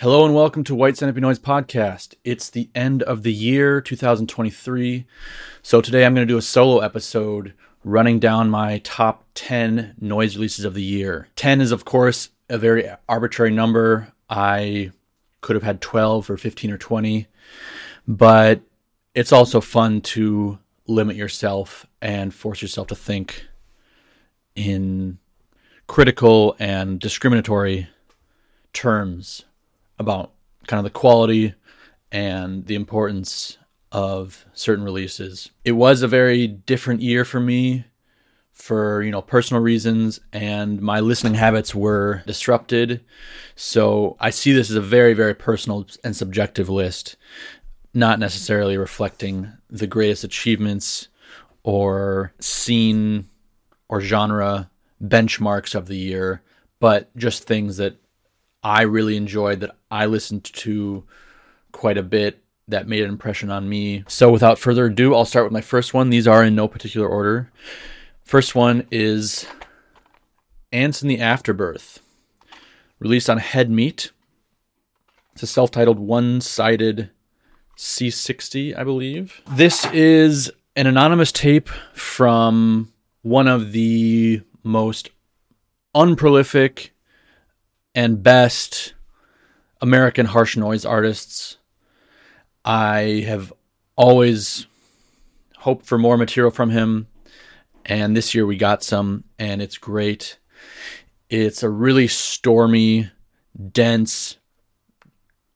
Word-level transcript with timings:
Hello 0.00 0.24
and 0.24 0.32
welcome 0.32 0.62
to 0.62 0.76
White 0.76 0.96
Centipede 0.96 1.22
Noise 1.22 1.40
Podcast. 1.40 2.14
It's 2.22 2.48
the 2.48 2.70
end 2.72 3.02
of 3.02 3.24
the 3.24 3.32
year 3.32 3.80
2023. 3.80 5.04
So 5.60 5.80
today 5.80 6.06
I'm 6.06 6.14
going 6.14 6.24
to 6.24 6.32
do 6.32 6.38
a 6.38 6.42
solo 6.42 6.78
episode 6.78 7.52
running 7.82 8.20
down 8.20 8.48
my 8.48 8.78
top 8.84 9.24
10 9.34 9.96
noise 10.00 10.36
releases 10.36 10.64
of 10.64 10.74
the 10.74 10.84
year. 10.84 11.26
10 11.34 11.60
is, 11.60 11.72
of 11.72 11.84
course, 11.84 12.30
a 12.48 12.58
very 12.58 12.88
arbitrary 13.08 13.50
number. 13.50 14.12
I 14.30 14.92
could 15.40 15.56
have 15.56 15.64
had 15.64 15.80
12 15.80 16.30
or 16.30 16.36
15 16.36 16.70
or 16.70 16.78
20, 16.78 17.26
but 18.06 18.60
it's 19.16 19.32
also 19.32 19.60
fun 19.60 20.00
to 20.02 20.60
limit 20.86 21.16
yourself 21.16 21.86
and 22.00 22.32
force 22.32 22.62
yourself 22.62 22.86
to 22.86 22.94
think 22.94 23.46
in 24.54 25.18
critical 25.88 26.54
and 26.60 27.00
discriminatory 27.00 27.88
terms 28.72 29.44
about 29.98 30.32
kind 30.66 30.78
of 30.78 30.84
the 30.84 30.98
quality 30.98 31.54
and 32.12 32.66
the 32.66 32.74
importance 32.74 33.58
of 33.92 34.44
certain 34.52 34.84
releases. 34.84 35.50
It 35.64 35.72
was 35.72 36.02
a 36.02 36.08
very 36.08 36.46
different 36.46 37.00
year 37.00 37.24
for 37.24 37.40
me 37.40 37.84
for, 38.52 39.02
you 39.02 39.10
know, 39.10 39.22
personal 39.22 39.62
reasons 39.62 40.20
and 40.32 40.80
my 40.80 41.00
listening 41.00 41.34
habits 41.34 41.74
were 41.74 42.22
disrupted. 42.26 43.04
So 43.54 44.16
I 44.20 44.30
see 44.30 44.52
this 44.52 44.68
as 44.68 44.76
a 44.76 44.80
very 44.80 45.14
very 45.14 45.34
personal 45.34 45.86
and 46.04 46.16
subjective 46.16 46.68
list, 46.68 47.16
not 47.94 48.18
necessarily 48.18 48.76
reflecting 48.76 49.52
the 49.70 49.86
greatest 49.86 50.24
achievements 50.24 51.08
or 51.62 52.32
scene 52.40 53.28
or 53.88 54.00
genre 54.00 54.70
benchmarks 55.02 55.74
of 55.74 55.86
the 55.86 55.96
year, 55.96 56.42
but 56.80 57.14
just 57.16 57.44
things 57.44 57.76
that 57.76 57.96
I 58.68 58.82
really 58.82 59.16
enjoyed 59.16 59.60
that 59.60 59.74
I 59.90 60.04
listened 60.04 60.44
to 60.44 61.02
quite 61.72 61.96
a 61.96 62.02
bit 62.02 62.44
that 62.68 62.86
made 62.86 63.02
an 63.02 63.08
impression 63.08 63.50
on 63.50 63.66
me. 63.66 64.04
So 64.08 64.30
without 64.30 64.58
further 64.58 64.84
ado, 64.84 65.14
I'll 65.14 65.24
start 65.24 65.46
with 65.46 65.54
my 65.54 65.62
first 65.62 65.94
one. 65.94 66.10
These 66.10 66.28
are 66.28 66.44
in 66.44 66.54
no 66.54 66.68
particular 66.68 67.08
order. 67.08 67.50
First 68.22 68.54
one 68.54 68.86
is 68.90 69.46
Ants 70.70 71.00
in 71.00 71.08
the 71.08 71.18
Afterbirth, 71.18 72.00
released 72.98 73.30
on 73.30 73.38
Head 73.38 73.70
Meat. 73.70 74.12
It's 75.32 75.44
a 75.44 75.46
self 75.46 75.70
titled 75.70 75.98
one 75.98 76.42
sided 76.42 77.08
C60, 77.78 78.76
I 78.76 78.84
believe. 78.84 79.40
This 79.50 79.86
is 79.94 80.52
an 80.76 80.86
anonymous 80.86 81.32
tape 81.32 81.70
from 81.94 82.92
one 83.22 83.48
of 83.48 83.72
the 83.72 84.42
most 84.62 85.08
unprolific 85.94 86.92
and 87.98 88.22
best 88.22 88.94
American 89.80 90.26
harsh 90.26 90.56
noise 90.56 90.84
artists. 90.84 91.56
I 92.64 93.24
have 93.26 93.52
always 93.96 94.68
hoped 95.56 95.84
for 95.84 95.98
more 95.98 96.16
material 96.16 96.52
from 96.52 96.70
him, 96.70 97.08
and 97.84 98.16
this 98.16 98.36
year 98.36 98.46
we 98.46 98.56
got 98.56 98.84
some, 98.84 99.24
and 99.36 99.60
it's 99.60 99.78
great. 99.78 100.38
It's 101.28 101.64
a 101.64 101.68
really 101.68 102.06
stormy, 102.06 103.10
dense, 103.72 104.36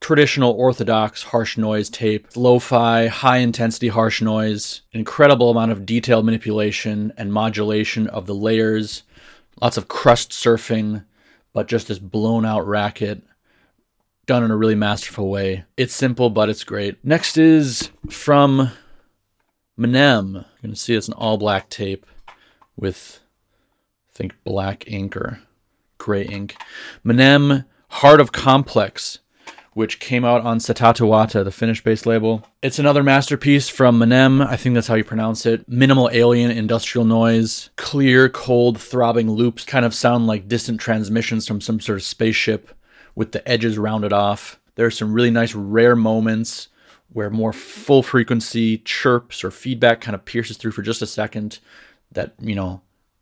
traditional 0.01 0.51
orthodox 0.51 1.23
harsh 1.23 1.57
noise 1.57 1.89
tape, 1.89 2.27
lo 2.35 2.59
fi, 2.59 3.07
high 3.07 3.37
intensity 3.37 3.87
harsh 3.87 4.21
noise, 4.21 4.83
incredible 4.91 5.53
amount 5.53 5.71
of 5.71 5.87
detailed 5.87 6.25
manipulation 6.25 7.13
and 7.17 7.33
modulation 7.33 8.09
of 8.09 8.27
the 8.27 8.35
layers, 8.35 9.05
lots 9.61 9.77
of 9.77 9.87
crust 9.87 10.33
surfing, 10.33 11.05
but 11.53 11.69
just 11.69 11.89
this 11.89 11.99
blown 11.99 12.45
out 12.45 12.67
racket 12.67 13.23
done 14.27 14.45
in 14.45 14.51
a 14.51 14.57
really 14.57 14.75
masterful 14.75 15.29
way. 15.29 15.65
It's 15.77 15.95
simple, 15.95 16.31
but 16.31 16.49
it's 16.49 16.65
great. 16.65 17.05
Next 17.05 17.37
is 17.37 17.91
from 18.09 18.71
Menem. 19.79 20.33
You're 20.33 20.45
going 20.63 20.75
to 20.75 20.77
see 20.77 20.95
it's 20.95 21.09
an 21.09 21.15
all 21.15 21.39
black 21.39 21.69
tape 21.69 22.07
with, 22.77 23.21
I 24.11 24.13
think, 24.15 24.35
black 24.45 24.85
ink 24.87 25.17
or 25.17 25.41
gray 25.99 26.25
ink. 26.25 26.57
Menem 27.05 27.65
Heart 27.89 28.21
of 28.21 28.33
Complex, 28.33 29.19
which 29.75 30.01
came 30.01 30.25
out 30.25 30.43
on 30.43 30.59
Satatuhatta, 30.59 31.45
the 31.45 31.51
Finnish 31.51 31.83
based 31.83 32.07
label. 32.07 32.47
It's 32.63 32.79
another 32.79 33.03
masterpiece 33.03 33.69
from 33.69 33.99
Menem. 33.99 34.47
I 34.47 34.57
think 34.57 34.75
that's 34.75 34.87
how 34.87 34.95
you 34.95 35.05
pronounce 35.05 35.47
it. 35.47 35.69
Minimal 35.69 36.11
alien 36.13 36.51
industrial 36.51 37.05
noise, 37.05 37.71
clear, 37.77 38.29
cold, 38.29 38.81
throbbing 38.81 39.31
loops 39.31 39.65
kind 39.65 39.85
of 39.85 39.95
sound 39.95 40.27
like 40.27 40.49
distant 40.49 40.81
transmissions 40.81 41.47
from 41.47 41.61
some 41.61 41.81
sort 41.81 41.99
of 41.99 42.05
spaceship 42.05 42.71
with 43.15 43.33
the 43.33 43.47
edges 43.49 43.79
rounded 43.79 44.13
off. 44.13 44.61
There 44.75 44.87
are 44.87 44.91
some 44.91 45.13
really 45.13 45.31
nice 45.31 45.55
rare 45.55 45.97
moments 45.97 46.69
where 47.11 47.31
more 47.31 47.53
full 47.53 48.03
frequency 48.03 48.79
chirps 48.79 49.45
or 49.45 49.51
feedback 49.51 50.01
kind 50.01 50.15
of 50.15 50.25
pierces 50.25 50.57
through 50.57 50.73
for 50.73 50.83
just 50.83 51.03
a 51.03 51.07
second 51.07 51.59
that, 52.11 52.35
you 52.41 52.55
know, 52.55 52.81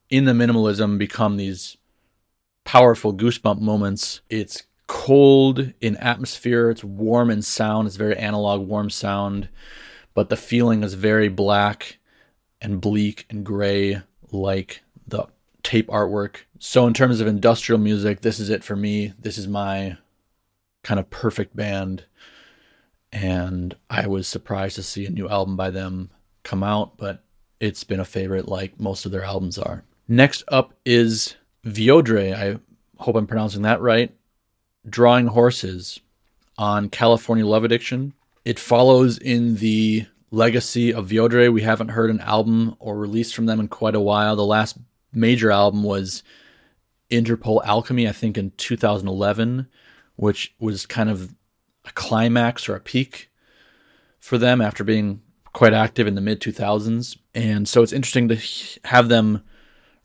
in 0.09 0.25
the 0.25 0.33
minimalism 0.33 0.99
become 0.99 1.37
these 1.37 1.77
powerful 2.65 3.12
goosebump 3.12 3.60
moments. 3.60 4.21
It's 4.28 4.65
cold 4.91 5.73
in 5.81 5.97
atmosphere, 5.99 6.69
it's 6.69 6.83
warm 6.83 7.31
in 7.31 7.43
sound, 7.43 7.87
it's 7.87 7.95
very 7.95 8.17
analog 8.17 8.67
warm 8.67 8.91
sound, 8.91 9.49
but 10.15 10.31
the 10.31 10.37
feeling 10.37 10.83
is 10.83 10.95
very 10.95 11.28
black 11.28 11.99
and 12.61 12.81
bleak 12.81 13.25
and 13.31 13.47
gray 13.47 14.03
like 14.33 14.83
the 15.06 15.27
tape 15.62 15.87
artwork. 15.87 16.39
So 16.59 16.89
in 16.89 16.93
terms 16.93 17.21
of 17.21 17.28
industrial 17.28 17.78
music, 17.78 18.23
this 18.23 18.41
is 18.41 18.51
it 18.51 18.65
for 18.65 18.75
me. 18.75 19.15
This 19.17 19.39
is 19.39 19.47
my 19.47 19.97
kind 20.83 20.99
of 20.99 21.09
perfect 21.09 21.55
band. 21.55 22.07
And 23.12 23.77
I 23.89 24.09
was 24.09 24.27
surprised 24.27 24.75
to 24.75 24.83
see 24.83 25.07
a 25.07 25.11
new 25.11 25.28
album 25.28 25.57
by 25.57 25.71
them 25.71 26.11
come 26.43 26.65
out, 26.65 26.97
but 26.97 27.22
it's 27.61 27.84
been 27.84 28.01
a 28.01 28.05
favorite 28.05 28.49
like 28.49 28.81
most 28.81 29.07
of 29.07 29.12
their 29.12 29.22
albums 29.22 29.57
are. 29.57 29.84
Next 30.09 30.43
up 30.49 30.75
is 30.84 31.37
Viodre. 31.65 32.34
I 32.34 32.59
hope 33.01 33.15
I'm 33.15 33.28
pronouncing 33.28 33.62
that 33.62 33.81
right. 33.81 34.12
Drawing 34.88 35.28
Horses 35.28 36.00
on 36.56 36.88
California 36.88 37.46
Love 37.46 37.64
Addiction. 37.64 38.14
It 38.44 38.58
follows 38.58 39.18
in 39.18 39.56
the 39.56 40.06
legacy 40.30 40.92
of 40.92 41.08
Viodre. 41.08 41.52
We 41.52 41.62
haven't 41.62 41.88
heard 41.88 42.10
an 42.10 42.20
album 42.20 42.76
or 42.78 42.96
release 42.96 43.32
from 43.32 43.46
them 43.46 43.60
in 43.60 43.68
quite 43.68 43.94
a 43.94 44.00
while. 44.00 44.36
The 44.36 44.44
last 44.44 44.78
major 45.12 45.50
album 45.50 45.82
was 45.82 46.22
Interpol 47.10 47.64
Alchemy, 47.64 48.08
I 48.08 48.12
think 48.12 48.38
in 48.38 48.52
2011, 48.56 49.66
which 50.16 50.54
was 50.58 50.86
kind 50.86 51.10
of 51.10 51.34
a 51.84 51.92
climax 51.92 52.68
or 52.68 52.76
a 52.76 52.80
peak 52.80 53.30
for 54.18 54.38
them 54.38 54.60
after 54.60 54.84
being 54.84 55.20
quite 55.52 55.72
active 55.72 56.06
in 56.06 56.14
the 56.14 56.20
mid 56.20 56.41
2000s. 56.41 57.16
And 57.34 57.68
so 57.68 57.82
it's 57.82 57.92
interesting 57.92 58.28
to 58.28 58.38
have 58.84 59.08
them 59.08 59.42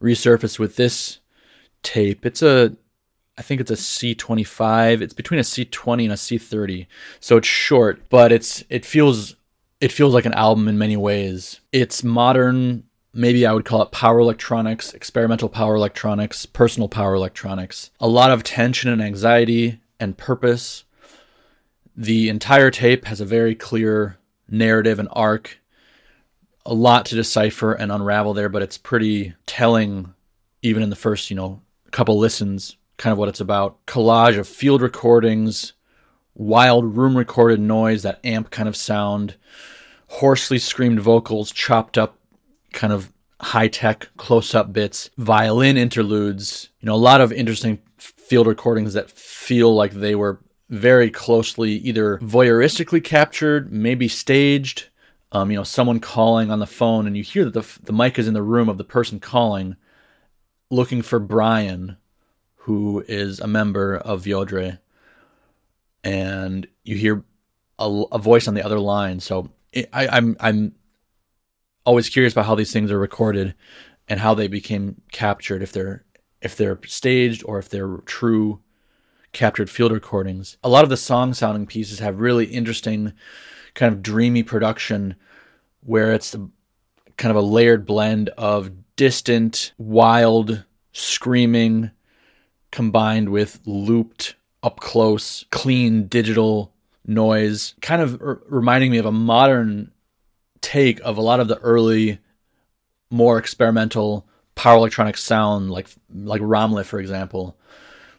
resurface 0.02 0.58
with 0.58 0.76
this 0.76 1.20
tape. 1.84 2.26
It's 2.26 2.42
a 2.42 2.76
I 3.38 3.42
think 3.42 3.62
it's 3.62 3.72
a 3.72 3.76
C25. 3.76 5.02
It's 5.02 5.14
between 5.14 5.40
a 5.40 5.44
C20 5.44 6.04
and 6.04 6.14
a 6.14 6.16
C30. 6.16 6.88
So 7.20 7.38
it's 7.38 7.48
short, 7.48 8.10
but 8.10 8.32
it's 8.32 8.64
it 8.70 8.86
feels 8.86 9.36
it 9.82 9.92
feels 9.92 10.14
like 10.14 10.26
an 10.26 10.34
album 10.34 10.68
in 10.68 10.78
many 10.78 10.98
ways. 10.98 11.60
It's 11.72 12.04
modern 12.04 12.84
maybe 13.14 13.46
I 13.46 13.54
would 13.54 13.66
call 13.66 13.82
it 13.82 13.92
power 13.92 14.20
electronics, 14.20 14.94
experimental 14.94 15.50
power 15.50 15.76
electronics, 15.76 16.46
personal 16.46 16.90
power 16.90 17.16
electronics. 17.16 17.90
A 18.00 18.08
lot 18.08 18.32
of 18.32 18.44
tension 18.44 18.92
and 18.92 19.02
anxiety 19.02 19.80
and 20.00 20.18
purpose. 20.18 20.84
The 21.96 22.30
entire 22.30 22.70
tape 22.70 23.06
has 23.06 23.22
a 23.22 23.26
very 23.26 23.56
clear 23.56 24.18
narrative 24.50 25.00
and 25.00 25.08
arc. 25.14 25.60
A 26.66 26.74
lot 26.74 27.06
to 27.08 27.16
decipher 27.16 27.74
and 27.74 27.92
unravel 27.92 28.34
there, 28.34 28.50
but 28.50 28.62
it's 28.62 28.78
pretty 28.78 29.34
telling 29.46 30.14
even 30.62 30.84
in 30.84 30.90
the 30.90 30.96
first, 30.96 31.30
you 31.30 31.36
know, 31.36 31.62
couple 31.92 32.18
listens, 32.18 32.76
kind 32.98 33.12
of 33.12 33.18
what 33.18 33.30
it's 33.30 33.42
about. 33.42 33.86
Collage 33.86 34.38
of 34.38 34.48
field 34.48 34.82
recordings, 34.82 35.74
wild 36.34 36.96
room 36.98 37.18
recorded 37.18 37.60
noise, 37.60 38.04
that 38.04 38.20
amp 38.24 38.52
kind 38.52 38.68
of 38.68 38.76
sound, 38.76 39.36
hoarsely 40.08 40.60
screamed 40.60 41.00
vocals 41.00 41.52
chopped 41.52 41.98
up 41.98 42.18
kind 42.74 42.94
of 42.94 43.12
high 43.42 43.68
tech 43.68 44.10
close 44.18 44.56
up 44.56 44.72
bits, 44.72 45.10
violin 45.18 45.78
interludes, 45.78 46.70
you 46.80 46.86
know, 46.86 46.96
a 46.96 46.98
lot 46.98 47.22
of 47.22 47.32
interesting 47.32 47.80
field 47.98 48.48
recordings 48.48 48.94
that 48.94 49.12
feel 49.12 49.74
like 49.74 49.92
they 49.92 50.16
were 50.16 50.40
very 50.70 51.10
closely 51.12 51.74
either 51.74 52.18
voyeuristically 52.20 53.04
captured, 53.04 53.72
maybe 53.72 54.08
staged. 54.08 54.90
Um, 55.32 55.52
you 55.52 55.58
know, 55.58 55.64
someone 55.64 56.00
calling 56.00 56.50
on 56.50 56.60
the 56.60 56.68
phone, 56.68 57.08
and 57.08 57.18
you 57.18 57.24
hear 57.24 57.46
that 57.46 57.54
the 57.54 57.80
the 57.84 57.94
mic 57.94 58.18
is 58.18 58.28
in 58.28 58.34
the 58.34 58.42
room 58.42 58.70
of 58.70 58.78
the 58.78 58.86
person 58.86 59.20
calling, 59.20 59.76
looking 60.70 61.02
for 61.02 61.20
Brian, 61.20 61.98
who 62.66 63.06
is 63.08 63.40
a 63.40 63.46
member 63.46 63.96
of 63.96 64.24
Viodre, 64.24 64.80
and 66.04 66.68
you 66.84 66.96
hear 66.96 67.24
a, 67.78 68.04
a 68.12 68.18
voice 68.18 68.48
on 68.48 68.56
the 68.56 68.66
other 68.66 68.80
line. 68.80 69.20
So 69.20 69.52
it, 69.72 69.88
I, 69.94 70.08
I'm 70.08 70.36
I'm 70.40 70.74
always 71.86 72.10
curious 72.10 72.34
about 72.34 72.48
how 72.48 72.56
these 72.56 72.74
things 72.74 72.92
are 72.92 72.98
recorded 72.98 73.54
and 74.08 74.20
how 74.20 74.34
they 74.34 74.48
became 74.48 75.00
captured 75.12 75.62
if 75.62 75.72
they're 75.74 76.06
if 76.42 76.58
they're 76.58 76.80
staged 76.88 77.44
or 77.46 77.60
if 77.60 77.70
they're 77.70 77.98
true 78.06 78.62
captured 79.32 79.70
field 79.70 79.92
recordings. 79.92 80.58
A 80.64 80.70
lot 80.70 80.84
of 80.84 80.90
the 80.90 80.98
song 80.98 81.36
sounding 81.36 81.68
pieces 81.68 82.00
have 82.00 82.20
really 82.20 82.46
interesting, 82.46 83.14
kind 83.76 83.94
of 83.94 84.02
dreamy 84.02 84.42
production 84.42 85.16
where 85.82 86.14
it's 86.14 86.36
kind 87.16 87.30
of 87.30 87.36
a 87.36 87.42
layered 87.42 87.86
blend 87.86 88.30
of 88.30 88.72
distant, 88.96 89.72
wild 89.78 90.66
screaming 90.94 91.92
combined 92.72 93.30
with 93.30 93.60
looped, 93.66 94.36
up 94.64 94.80
close, 94.80 95.46
clean 95.52 96.08
digital 96.08 96.74
noise, 97.06 97.76
kind 97.82 98.02
of 98.02 98.22
r- 98.22 98.42
reminding 98.48 98.92
me 98.92 98.98
of 98.98 99.06
a 99.06 99.12
modern 99.12 99.92
take 100.62 101.00
of 101.02 101.18
a 101.18 101.22
lot 101.22 101.40
of 101.40 101.48
the 101.48 101.60
early, 101.60 102.20
more 103.10 103.38
experimental 103.38 104.28
power 104.56 104.78
electronic 104.78 105.18
sound, 105.18 105.70
like 105.72 105.88
like 106.14 106.42
Ramleh, 106.42 106.86
for 106.86 107.00
example, 107.00 107.58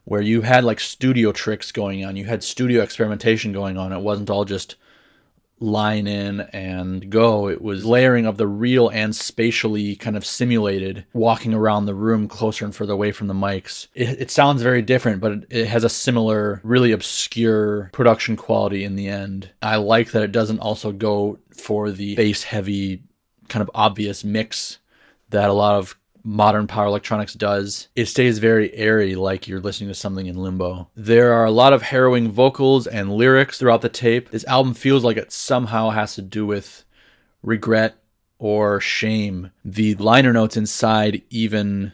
where 0.04 0.22
you 0.22 0.42
had 0.42 0.64
like 0.64 0.80
studio 0.80 1.32
tricks 1.32 1.72
going 1.72 2.04
on, 2.04 2.16
you 2.16 2.24
had 2.24 2.44
studio 2.44 2.82
experimentation 2.82 3.52
going 3.52 3.76
on. 3.76 3.92
It 3.92 4.00
wasn't 4.00 4.30
all 4.30 4.44
just 4.44 4.76
line 5.58 6.06
in 6.06 6.40
and 6.52 7.10
go. 7.10 7.48
It 7.48 7.62
was 7.62 7.84
layering 7.84 8.26
of 8.26 8.36
the 8.36 8.46
real 8.46 8.88
and 8.88 9.14
spatially 9.14 9.96
kind 9.96 10.16
of 10.16 10.26
simulated 10.26 11.06
walking 11.12 11.54
around 11.54 11.86
the 11.86 11.94
room 11.94 12.28
closer 12.28 12.64
and 12.64 12.74
further 12.74 12.92
away 12.92 13.12
from 13.12 13.26
the 13.26 13.34
mics. 13.34 13.88
It, 13.94 14.20
it 14.20 14.30
sounds 14.30 14.62
very 14.62 14.82
different, 14.82 15.20
but 15.20 15.32
it, 15.32 15.46
it, 15.50 15.66
has 15.66 15.84
a 15.84 15.88
similar, 15.88 16.60
really 16.62 16.92
obscure 16.92 17.90
production 17.92 18.36
quality 18.36 18.84
in 18.84 18.96
the 18.96 19.08
end. 19.08 19.50
I 19.62 19.76
like 19.76 20.10
that 20.12 20.22
it 20.22 20.32
doesn't 20.32 20.60
also 20.60 20.92
go 20.92 21.38
for 21.50 21.90
the 21.90 22.14
bass 22.16 22.44
heavy, 22.44 23.02
kind 23.48 23.62
of 23.62 23.70
obvious 23.74 24.24
mix 24.24 24.78
that 25.30 25.50
a 25.50 25.54
lot 25.54 25.76
of 25.76 25.98
modern 26.26 26.66
power 26.66 26.86
electronics 26.86 27.34
does. 27.34 27.86
It 27.94 28.06
stays 28.06 28.38
very 28.38 28.74
airy, 28.74 29.14
like 29.14 29.46
you're 29.46 29.60
listening 29.60 29.88
to 29.88 29.94
something 29.94 30.26
in 30.26 30.36
limbo. 30.36 30.90
There 30.96 31.32
are 31.32 31.44
a 31.44 31.52
lot 31.52 31.72
of 31.72 31.82
harrowing 31.82 32.32
vocals 32.32 32.86
and 32.86 33.12
lyrics 33.12 33.58
throughout 33.58 33.80
the 33.80 33.88
tape. 33.88 34.30
This 34.30 34.44
album 34.46 34.74
feels 34.74 35.04
like 35.04 35.16
it 35.16 35.30
somehow 35.30 35.90
has 35.90 36.16
to 36.16 36.22
do 36.22 36.44
with 36.44 36.84
regret 37.42 37.96
or 38.38 38.80
shame. 38.80 39.52
The 39.64 39.94
liner 39.94 40.32
notes 40.32 40.56
inside 40.56 41.22
even 41.30 41.92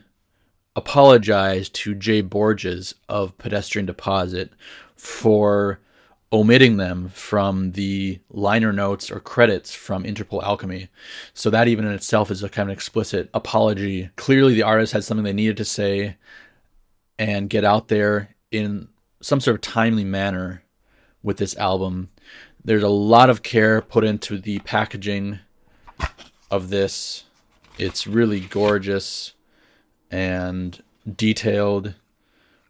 apologize 0.74 1.68
to 1.68 1.94
Jay 1.94 2.22
Borges 2.22 2.94
of 3.10 3.36
Pedestrian 3.36 3.84
Deposit 3.84 4.50
for 4.96 5.78
omitting 6.32 6.78
them 6.78 7.10
from 7.10 7.72
the 7.72 8.18
liner 8.30 8.72
notes 8.72 9.10
or 9.10 9.20
credits 9.20 9.74
from 9.74 10.04
Interpol 10.04 10.42
Alchemy. 10.42 10.88
So 11.34 11.50
that 11.50 11.68
even 11.68 11.84
in 11.84 11.92
itself 11.92 12.30
is 12.30 12.42
a 12.42 12.48
kind 12.48 12.70
of 12.70 12.72
explicit 12.72 13.28
apology. 13.34 14.10
Clearly 14.16 14.54
the 14.54 14.62
artist 14.62 14.94
had 14.94 15.04
something 15.04 15.24
they 15.24 15.32
needed 15.32 15.58
to 15.58 15.64
say 15.64 16.16
and 17.18 17.50
get 17.50 17.64
out 17.64 17.88
there 17.88 18.34
in 18.50 18.88
some 19.20 19.40
sort 19.40 19.56
of 19.56 19.60
timely 19.60 20.04
manner 20.04 20.62
with 21.22 21.36
this 21.36 21.56
album. 21.56 22.08
There's 22.64 22.82
a 22.82 22.88
lot 22.88 23.28
of 23.28 23.42
care 23.42 23.82
put 23.82 24.04
into 24.04 24.38
the 24.38 24.60
packaging 24.60 25.40
of 26.50 26.70
this. 26.70 27.24
It's 27.78 28.06
really 28.06 28.40
gorgeous 28.40 29.34
and 30.10 30.82
detailed 31.16 31.94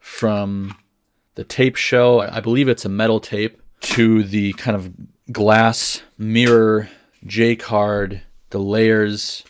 from 0.00 0.76
the 1.34 1.44
tape 1.44 1.76
shell. 1.76 2.20
I 2.20 2.40
believe 2.40 2.69
it's 2.69 2.84
a 2.84 2.90
metal 2.90 3.20
tape 3.20 3.61
to 3.81 4.23
the 4.23 4.52
kind 4.55 4.76
of 4.76 4.93
glass 5.32 6.02
mirror 6.19 6.88
J 7.26 7.56
card, 7.56 8.23
the 8.50 8.58
layers 8.58 9.44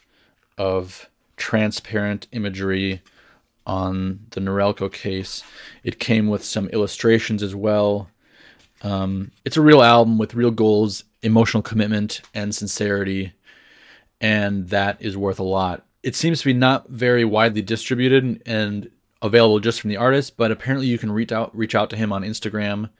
of 0.58 1.08
transparent 1.36 2.26
imagery 2.32 3.02
on 3.66 4.20
the 4.30 4.40
Norelco 4.40 4.92
case. 4.92 5.42
It 5.84 5.98
came 5.98 6.28
with 6.28 6.44
some 6.44 6.68
illustrations 6.68 7.42
as 7.42 7.54
well. 7.54 8.08
Um, 8.82 9.30
it's 9.44 9.56
a 9.56 9.62
real 9.62 9.82
album 9.82 10.18
with 10.18 10.34
real 10.34 10.50
goals, 10.50 11.04
emotional 11.22 11.62
commitment, 11.62 12.20
and 12.34 12.54
sincerity, 12.54 13.32
and 14.20 14.68
that 14.68 15.00
is 15.00 15.16
worth 15.16 15.38
a 15.38 15.44
lot. 15.44 15.84
It 16.02 16.16
seems 16.16 16.40
to 16.40 16.46
be 16.46 16.52
not 16.52 16.88
very 16.88 17.24
widely 17.24 17.62
distributed 17.62 18.42
and 18.44 18.90
available 19.22 19.60
just 19.60 19.80
from 19.80 19.88
the 19.88 19.96
artist, 19.96 20.36
but 20.36 20.50
apparently 20.50 20.88
you 20.88 20.98
can 20.98 21.12
reach 21.12 21.32
out 21.32 21.56
reach 21.56 21.74
out 21.74 21.88
to 21.90 21.96
him 21.96 22.12
on 22.12 22.22
Instagram 22.22 22.90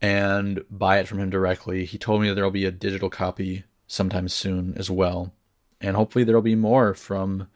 and 0.00 0.62
buy 0.70 0.98
it 0.98 1.08
from 1.08 1.18
him 1.18 1.30
directly. 1.30 1.84
He 1.84 1.98
told 1.98 2.20
me 2.20 2.28
that 2.28 2.34
there'll 2.34 2.50
be 2.50 2.66
a 2.66 2.70
digital 2.70 3.10
copy 3.10 3.64
sometime 3.86 4.28
soon 4.28 4.74
as 4.76 4.90
well, 4.90 5.32
and 5.80 5.96
hopefully 5.96 6.24
there'll 6.24 6.42
be 6.42 6.54
more 6.54 6.94
from 6.94 7.48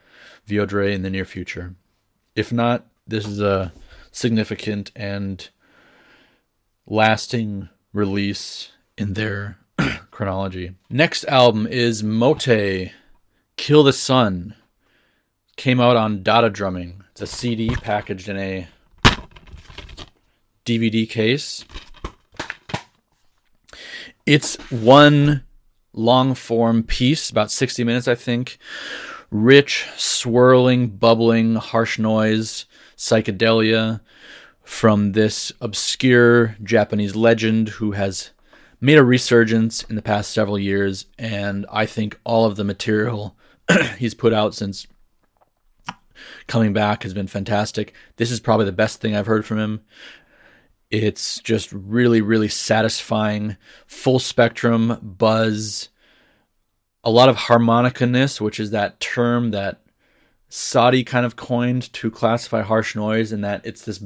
Viodre 0.49 0.93
in 0.93 1.03
the 1.03 1.11
near 1.11 1.25
future. 1.25 1.75
If 2.35 2.53
not, 2.53 2.87
this 3.07 3.27
is 3.27 3.41
a 3.41 3.73
significant 4.11 4.91
and 4.97 5.49
lasting 6.87 7.69
release 7.93 8.73
in 8.97 9.15
their 9.15 9.59
chronology. 10.11 10.75
Next 10.89 11.25
album 11.25 11.67
is 11.67 12.03
Mote 12.03 12.93
Kill 13.57 13.83
the 13.83 13.93
Sun. 13.93 14.55
Came 15.57 15.81
out 15.81 15.97
on 15.97 16.23
Dada 16.23 16.51
Drumming. 16.51 17.03
It's 17.19 17.23
a 17.23 17.35
CD 17.35 17.75
packaged 17.75 18.29
in 18.29 18.37
a 18.37 18.69
DVD 20.67 21.09
case. 21.09 21.65
It's 24.27 24.57
one 24.71 25.43
long 25.95 26.35
form 26.35 26.83
piece, 26.83 27.31
about 27.31 27.51
60 27.51 27.85
minutes, 27.85 28.07
I 28.07 28.17
think. 28.17 28.59
Rich, 29.31 29.87
swirling, 29.97 30.89
bubbling, 30.89 31.55
harsh 31.55 31.99
noise, 31.99 32.67
psychedelia 32.99 34.03
from 34.63 35.13
this 35.13 35.51
obscure 35.63 36.55
Japanese 36.63 37.17
legend 37.17 37.71
who 37.71 37.93
has 37.93 38.33
made 38.79 38.99
a 38.99 39.03
resurgence 39.03 39.83
in 39.85 39.97
the 39.97 40.03
past 40.03 40.33
several 40.33 40.59
years. 40.59 41.07
And 41.19 41.65
I 41.73 41.87
think 41.87 42.21
all 42.25 42.45
of 42.45 42.57
the 42.57 42.65
material 42.65 43.39
he's 43.97 44.13
put 44.13 44.35
out 44.35 44.55
since 44.55 44.87
coming 46.47 46.73
back 46.73 47.03
has 47.03 47.15
been 47.15 47.27
fantastic. 47.27 47.95
This 48.17 48.31
is 48.31 48.41
probably 48.41 48.67
the 48.67 48.73
best 48.73 49.01
thing 49.01 49.15
I've 49.15 49.27
heard 49.27 49.45
from 49.45 49.59
him. 49.59 49.85
It's 50.91 51.41
just 51.41 51.73
really, 51.73 52.21
really 52.21 52.49
satisfying, 52.49 53.57
full 53.87 54.19
spectrum 54.19 54.99
buzz, 55.03 55.89
a 57.03 57.11
lot 57.11 57.29
of 57.29 57.37
harmonica-ness, 57.37 58.41
which 58.41 58.61
is 58.61 58.71
that 58.71 59.01
term 59.01 59.51
that 59.51 59.81
Sadi 60.49 61.03
kind 61.03 61.27
of 61.27 61.35
coined 61.35 61.93
to 61.95 62.11
classify 62.11 62.63
harsh 62.63 62.95
noise, 62.95 63.33
and 63.33 63.43
that 63.45 63.67
it's 63.67 63.85
this 63.85 64.03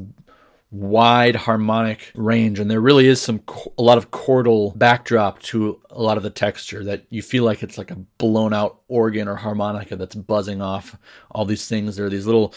wide 0.72 1.34
harmonic 1.34 2.12
range 2.14 2.60
and 2.60 2.70
there 2.70 2.80
really 2.80 3.08
is 3.08 3.20
some 3.20 3.42
a 3.76 3.82
lot 3.82 3.98
of 3.98 4.12
chordal 4.12 4.76
backdrop 4.78 5.40
to 5.42 5.80
a 5.90 6.00
lot 6.00 6.16
of 6.16 6.22
the 6.22 6.30
texture 6.30 6.84
that 6.84 7.04
you 7.10 7.22
feel 7.22 7.42
like 7.42 7.62
it's 7.64 7.76
like 7.76 7.90
a 7.90 7.96
blown 8.18 8.54
out 8.54 8.80
organ 8.86 9.26
or 9.26 9.34
harmonica 9.34 9.96
that's 9.96 10.14
buzzing 10.14 10.62
off 10.62 10.96
all 11.32 11.44
these 11.44 11.66
things 11.66 11.96
there 11.96 12.06
are 12.06 12.10
these 12.10 12.26
little 12.26 12.54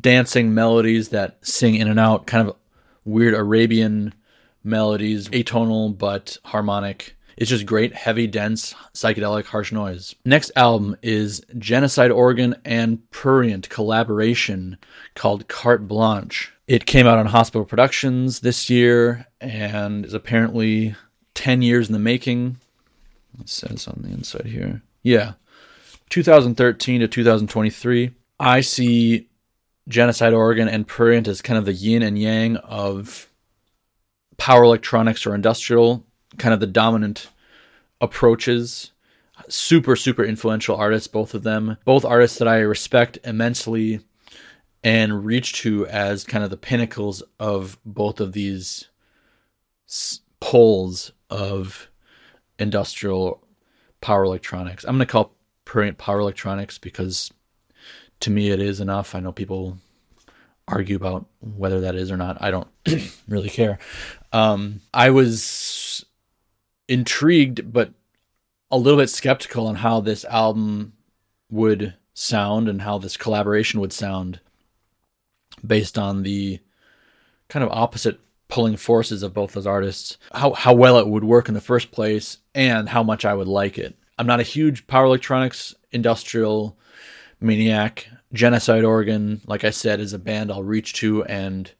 dancing 0.00 0.54
melodies 0.54 1.08
that 1.08 1.36
sing 1.44 1.74
in 1.74 1.88
and 1.88 1.98
out 1.98 2.24
kind 2.24 2.48
of 2.48 2.56
weird 3.04 3.34
arabian 3.34 4.14
melodies 4.62 5.28
atonal 5.30 5.96
but 5.96 6.38
harmonic 6.44 7.16
it's 7.36 7.50
just 7.50 7.66
great, 7.66 7.94
heavy, 7.94 8.28
dense, 8.28 8.74
psychedelic, 8.92 9.46
harsh 9.46 9.72
noise. 9.72 10.14
Next 10.24 10.52
album 10.54 10.96
is 11.02 11.44
Genocide 11.58 12.12
Organ 12.12 12.54
and 12.64 13.10
Prurient 13.10 13.68
collaboration 13.68 14.78
called 15.16 15.48
Carte 15.48 15.88
Blanche. 15.88 16.53
It 16.66 16.86
came 16.86 17.06
out 17.06 17.18
on 17.18 17.26
Hospital 17.26 17.66
Productions 17.66 18.40
this 18.40 18.70
year 18.70 19.26
and 19.40 20.06
is 20.06 20.14
apparently 20.14 20.94
10 21.34 21.60
years 21.60 21.88
in 21.88 21.92
the 21.92 21.98
making. 21.98 22.56
It 23.38 23.48
says 23.48 23.86
on 23.86 24.00
the 24.02 24.08
inside 24.08 24.46
here. 24.46 24.80
Yeah. 25.02 25.32
2013 26.08 27.00
to 27.00 27.08
2023. 27.08 28.12
I 28.40 28.60
see 28.62 29.28
Genocide 29.88 30.32
Organ 30.32 30.68
and 30.68 30.86
Prurient 30.86 31.28
as 31.28 31.42
kind 31.42 31.58
of 31.58 31.66
the 31.66 31.72
yin 31.72 32.02
and 32.02 32.18
yang 32.18 32.56
of 32.56 33.28
power 34.38 34.64
electronics 34.64 35.26
or 35.26 35.34
industrial 35.34 36.04
kind 36.38 36.54
of 36.54 36.60
the 36.60 36.66
dominant 36.66 37.28
approaches. 38.00 38.90
Super, 39.48 39.96
super 39.96 40.24
influential 40.24 40.76
artists, 40.76 41.08
both 41.08 41.34
of 41.34 41.42
them. 41.42 41.76
Both 41.84 42.04
artists 42.04 42.38
that 42.38 42.48
I 42.48 42.58
respect 42.60 43.18
immensely 43.24 44.00
and 44.84 45.24
reach 45.24 45.54
to 45.54 45.86
as 45.86 46.24
kind 46.24 46.44
of 46.44 46.50
the 46.50 46.58
pinnacles 46.58 47.22
of 47.40 47.78
both 47.86 48.20
of 48.20 48.32
these 48.32 48.88
poles 50.40 51.10
of 51.30 51.88
industrial 52.58 53.42
power 54.02 54.24
electronics. 54.24 54.84
I'm 54.84 54.96
going 54.96 55.06
to 55.06 55.10
call 55.10 55.32
power 55.96 56.20
electronics 56.20 56.76
because 56.76 57.32
to 58.20 58.30
me 58.30 58.50
it 58.50 58.60
is 58.60 58.80
enough. 58.80 59.14
I 59.14 59.20
know 59.20 59.32
people 59.32 59.78
argue 60.68 60.96
about 60.96 61.26
whether 61.40 61.80
that 61.80 61.94
is 61.94 62.10
or 62.10 62.18
not. 62.18 62.36
I 62.40 62.50
don't 62.50 62.68
really 63.28 63.48
care. 63.48 63.78
Um, 64.32 64.82
I 64.92 65.10
was 65.10 66.04
intrigued, 66.88 67.72
but 67.72 67.92
a 68.70 68.76
little 68.76 68.98
bit 68.98 69.08
skeptical 69.08 69.66
on 69.66 69.76
how 69.76 70.00
this 70.00 70.26
album 70.26 70.92
would 71.50 71.94
sound 72.12 72.68
and 72.68 72.82
how 72.82 72.98
this 72.98 73.16
collaboration 73.16 73.80
would 73.80 73.92
sound 73.92 74.40
based 75.66 75.98
on 75.98 76.22
the 76.22 76.60
kind 77.48 77.64
of 77.64 77.70
opposite 77.70 78.20
pulling 78.48 78.76
forces 78.76 79.22
of 79.22 79.34
both 79.34 79.52
those 79.52 79.66
artists, 79.66 80.18
how, 80.32 80.52
how 80.52 80.72
well 80.72 80.98
it 80.98 81.08
would 81.08 81.24
work 81.24 81.48
in 81.48 81.54
the 81.54 81.60
first 81.60 81.90
place, 81.90 82.38
and 82.54 82.88
how 82.88 83.02
much 83.02 83.24
I 83.24 83.34
would 83.34 83.48
like 83.48 83.78
it. 83.78 83.96
I'm 84.18 84.26
not 84.26 84.40
a 84.40 84.44
huge 84.44 84.86
power 84.86 85.06
electronics 85.06 85.74
industrial 85.90 86.78
maniac. 87.40 88.08
Genocide 88.32 88.84
Organ, 88.84 89.40
like 89.46 89.64
I 89.64 89.70
said, 89.70 90.00
is 90.00 90.12
a 90.12 90.18
band 90.18 90.50
I'll 90.50 90.62
reach 90.62 90.92
to 90.94 91.24
and 91.24 91.70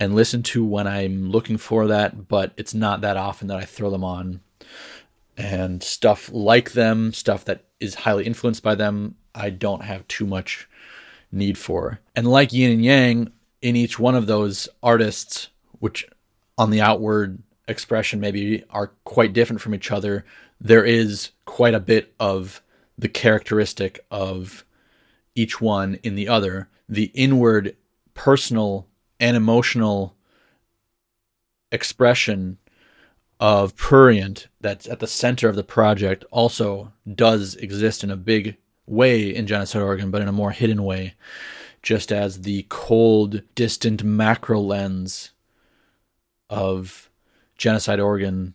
and 0.00 0.14
listen 0.14 0.42
to 0.44 0.64
when 0.64 0.86
I'm 0.86 1.30
looking 1.30 1.56
for 1.56 1.88
that, 1.88 2.28
but 2.28 2.52
it's 2.56 2.74
not 2.74 3.00
that 3.00 3.16
often 3.16 3.48
that 3.48 3.58
I 3.58 3.64
throw 3.64 3.90
them 3.90 4.04
on. 4.04 4.40
And 5.36 5.82
stuff 5.82 6.30
like 6.32 6.72
them, 6.72 7.12
stuff 7.12 7.44
that 7.46 7.64
is 7.80 7.96
highly 7.96 8.24
influenced 8.24 8.62
by 8.62 8.74
them, 8.76 9.16
I 9.34 9.50
don't 9.50 9.82
have 9.82 10.06
too 10.06 10.26
much 10.26 10.68
need 11.30 11.58
for. 11.58 12.00
And 12.14 12.26
like 12.26 12.52
yin 12.52 12.72
and 12.72 12.84
yang, 12.84 13.32
in 13.60 13.76
each 13.76 13.98
one 13.98 14.14
of 14.14 14.26
those 14.26 14.68
artists, 14.82 15.48
which 15.78 16.06
on 16.56 16.70
the 16.70 16.80
outward 16.80 17.42
expression 17.66 18.20
maybe 18.20 18.64
are 18.70 18.92
quite 19.04 19.32
different 19.32 19.60
from 19.60 19.74
each 19.74 19.90
other, 19.90 20.24
there 20.60 20.84
is 20.84 21.30
quite 21.44 21.74
a 21.74 21.80
bit 21.80 22.14
of 22.18 22.62
the 22.96 23.08
characteristic 23.08 24.00
of 24.10 24.64
each 25.34 25.60
one 25.60 25.98
in 26.02 26.14
the 26.14 26.28
other. 26.28 26.68
The 26.88 27.10
inward, 27.14 27.76
personal, 28.14 28.86
and 29.20 29.36
emotional 29.36 30.16
expression 31.70 32.58
of 33.40 33.76
Prurient 33.76 34.48
that's 34.60 34.88
at 34.88 34.98
the 34.98 35.06
center 35.06 35.48
of 35.48 35.54
the 35.54 35.62
project 35.62 36.24
also 36.30 36.92
does 37.14 37.54
exist 37.56 38.02
in 38.02 38.10
a 38.10 38.16
big 38.16 38.56
way 38.88 39.34
in 39.34 39.46
Genocide 39.46 39.82
Organ, 39.82 40.10
but 40.10 40.22
in 40.22 40.28
a 40.28 40.32
more 40.32 40.50
hidden 40.50 40.82
way, 40.82 41.14
just 41.82 42.10
as 42.12 42.42
the 42.42 42.66
cold, 42.68 43.42
distant 43.54 44.02
macro 44.02 44.60
lens 44.60 45.30
of 46.50 47.10
Genocide 47.56 48.00
Organ 48.00 48.54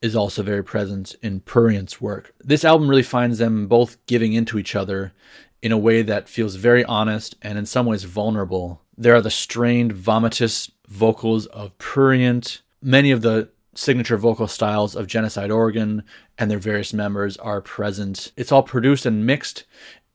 is 0.00 0.14
also 0.14 0.42
very 0.42 0.62
present 0.62 1.16
in 1.22 1.40
Prurient's 1.40 2.00
work. 2.00 2.32
This 2.42 2.64
album 2.64 2.88
really 2.88 3.02
finds 3.02 3.38
them 3.38 3.66
both 3.66 4.04
giving 4.06 4.32
into 4.32 4.58
each 4.58 4.76
other 4.76 5.12
in 5.60 5.72
a 5.72 5.78
way 5.78 6.02
that 6.02 6.28
feels 6.28 6.54
very 6.54 6.84
honest 6.84 7.36
and 7.42 7.58
in 7.58 7.66
some 7.66 7.86
ways 7.86 8.04
vulnerable. 8.04 8.80
There 8.96 9.14
are 9.14 9.20
the 9.20 9.30
strained, 9.30 9.92
vomitous 9.92 10.70
vocals 10.86 11.46
of 11.46 11.76
Prurient. 11.78 12.62
Many 12.80 13.10
of 13.10 13.22
the 13.22 13.48
signature 13.78 14.16
vocal 14.16 14.48
styles 14.48 14.96
of 14.96 15.06
Genocide 15.06 15.52
Organ 15.52 16.02
and 16.36 16.50
their 16.50 16.58
various 16.58 16.92
members 16.92 17.36
are 17.36 17.60
present. 17.60 18.32
It's 18.36 18.50
all 18.50 18.64
produced 18.64 19.06
and 19.06 19.24
mixed 19.24 19.64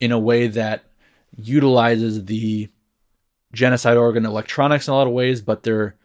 in 0.02 0.12
a 0.12 0.20
way 0.20 0.48
that 0.48 0.84
utilizes 1.38 2.26
the 2.26 2.68
Genocide 3.54 3.96
Organ 3.96 4.26
electronics 4.26 4.88
in 4.88 4.94
a 4.94 4.98
lot 4.98 5.08
of 5.08 5.14
ways, 5.14 5.42
but 5.42 5.64
they're 5.64 5.96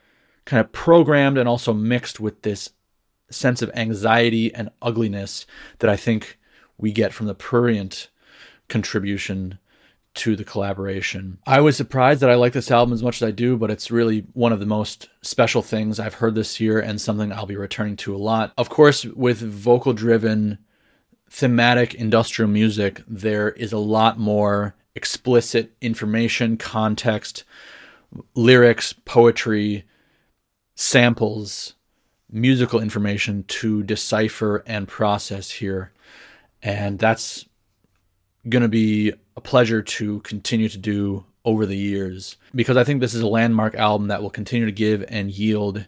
kind 0.45 0.61
of 0.61 0.71
programmed 0.71 1.37
and 1.37 1.49
also 1.49 1.73
mixed 1.73 2.21
with 2.21 2.43
this 2.43 2.71
sense 3.29 3.61
of 3.61 3.73
anxiety 3.75 4.55
and 4.55 4.71
ugliness 4.81 5.45
that 5.81 5.91
I 5.91 5.97
think 5.97 6.39
we 6.79 6.93
get 6.93 7.13
from 7.13 7.27
the 7.27 7.35
Prurient 7.35 8.09
contribution 8.69 9.59
to 10.19 10.37
the 10.37 10.45
collaboration. 10.45 11.39
I 11.47 11.61
was 11.61 11.77
surprised 11.77 12.21
that 12.21 12.31
I 12.31 12.35
like 12.35 12.53
this 12.53 12.71
album 12.71 12.93
as 12.93 13.03
much 13.03 13.23
as 13.23 13.29
I 13.29 13.31
do, 13.31 13.57
but 13.57 13.71
it's 13.71 13.91
really 13.91 14.27
one 14.35 14.53
of 14.53 14.61
the 14.61 14.67
most 14.67 15.09
special 15.23 15.63
things 15.63 15.99
I've 15.99 16.15
heard 16.15 16.35
this 16.35 16.61
year 16.61 16.79
and 16.81 17.01
something 17.01 17.33
I'll 17.33 17.47
be 17.47 17.57
returning 17.57 17.97
to 17.99 18.15
a 18.15 18.19
lot. 18.19 18.53
Of 18.59 18.69
course, 18.69 19.05
with 19.05 19.39
vocal 19.39 19.93
driven, 19.93 20.59
thematic 21.31 21.95
industrial 21.95 22.51
music, 22.51 23.03
there 23.07 23.51
is 23.51 23.73
a 23.73 23.79
lot 23.79 24.19
more 24.19 24.75
explicit 24.95 25.73
information, 25.81 26.57
context, 26.57 27.45
lyrics, 28.35 28.93
poetry, 28.93 29.85
samples, 30.75 31.75
musical 32.31 32.81
information 32.81 33.45
to 33.45 33.83
decipher 33.83 34.63
and 34.67 34.89
process 34.89 35.51
here. 35.51 35.93
And 36.63 36.99
that's 36.99 37.47
going 38.49 38.63
to 38.63 38.69
be 38.69 39.13
a 39.37 39.41
pleasure 39.41 39.83
to 39.83 40.21
continue 40.21 40.69
to 40.69 40.79
do 40.79 41.25
over 41.45 41.65
the 41.65 41.77
years 41.77 42.37
because 42.55 42.77
I 42.77 42.85
think 42.85 43.01
this 43.01 43.15
is 43.15 43.23
a 43.23 43.27
landmark 43.27 43.75
album 43.75 44.09
that 44.09 44.23
will 44.23 44.31
continue 44.31 44.67
to 44.67 44.73
give 44.73 45.05
and 45.09 45.31
yield 45.31 45.87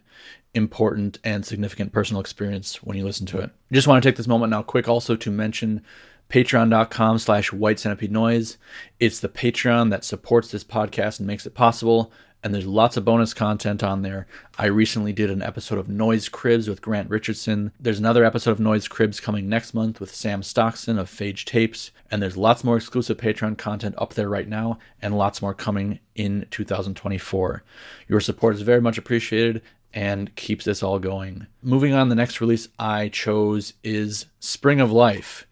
important 0.53 1.19
and 1.23 1.45
significant 1.45 1.91
personal 1.93 2.19
experience 2.19 2.81
when 2.83 2.97
you 2.97 3.05
listen 3.05 3.25
to 3.27 3.39
it. 3.39 3.51
I 3.71 3.75
just 3.75 3.87
want 3.87 4.01
to 4.01 4.09
take 4.09 4.17
this 4.17 4.27
moment 4.27 4.51
now 4.51 4.63
quick 4.63 4.87
also 4.87 5.15
to 5.15 5.31
mention 5.31 5.83
patreon.com 6.29 7.19
slash 7.19 7.51
white 7.51 7.79
centipede 7.79 8.11
noise. 8.11 8.57
It's 8.99 9.19
the 9.19 9.29
Patreon 9.29 9.89
that 9.91 10.03
supports 10.03 10.49
this 10.49 10.63
podcast 10.63 11.19
and 11.19 11.27
makes 11.27 11.45
it 11.45 11.53
possible 11.53 12.11
and 12.43 12.53
there's 12.53 12.65
lots 12.65 12.97
of 12.97 13.05
bonus 13.05 13.33
content 13.33 13.83
on 13.83 14.01
there. 14.01 14.27
I 14.57 14.65
recently 14.65 15.13
did 15.13 15.29
an 15.29 15.41
episode 15.41 15.77
of 15.77 15.89
Noise 15.89 16.29
Cribs 16.29 16.67
with 16.67 16.81
Grant 16.81 17.09
Richardson. 17.09 17.71
There's 17.79 17.99
another 17.99 18.25
episode 18.25 18.51
of 18.51 18.59
Noise 18.59 18.87
Cribs 18.87 19.19
coming 19.19 19.47
next 19.47 19.73
month 19.73 19.99
with 19.99 20.13
Sam 20.13 20.41
Stockson 20.41 20.99
of 20.99 21.09
Phage 21.09 21.45
Tapes, 21.45 21.91
and 22.09 22.21
there's 22.21 22.37
lots 22.37 22.63
more 22.63 22.77
exclusive 22.77 23.17
Patreon 23.17 23.57
content 23.57 23.95
up 23.97 24.15
there 24.15 24.29
right 24.29 24.47
now, 24.47 24.79
and 25.01 25.17
lots 25.17 25.41
more 25.41 25.53
coming 25.53 25.99
in 26.15 26.47
2024. 26.49 27.63
Your 28.07 28.19
support 28.19 28.55
is 28.55 28.61
very 28.61 28.81
much 28.81 28.97
appreciated 28.97 29.61
and 29.93 30.35
keeps 30.35 30.65
this 30.65 30.81
all 30.81 30.99
going. 30.99 31.47
Moving 31.61 31.93
on, 31.93 32.09
the 32.09 32.15
next 32.15 32.41
release 32.41 32.69
I 32.79 33.09
chose 33.09 33.73
is 33.83 34.25
Spring 34.39 34.79
of 34.79 34.91
Life 34.91 35.45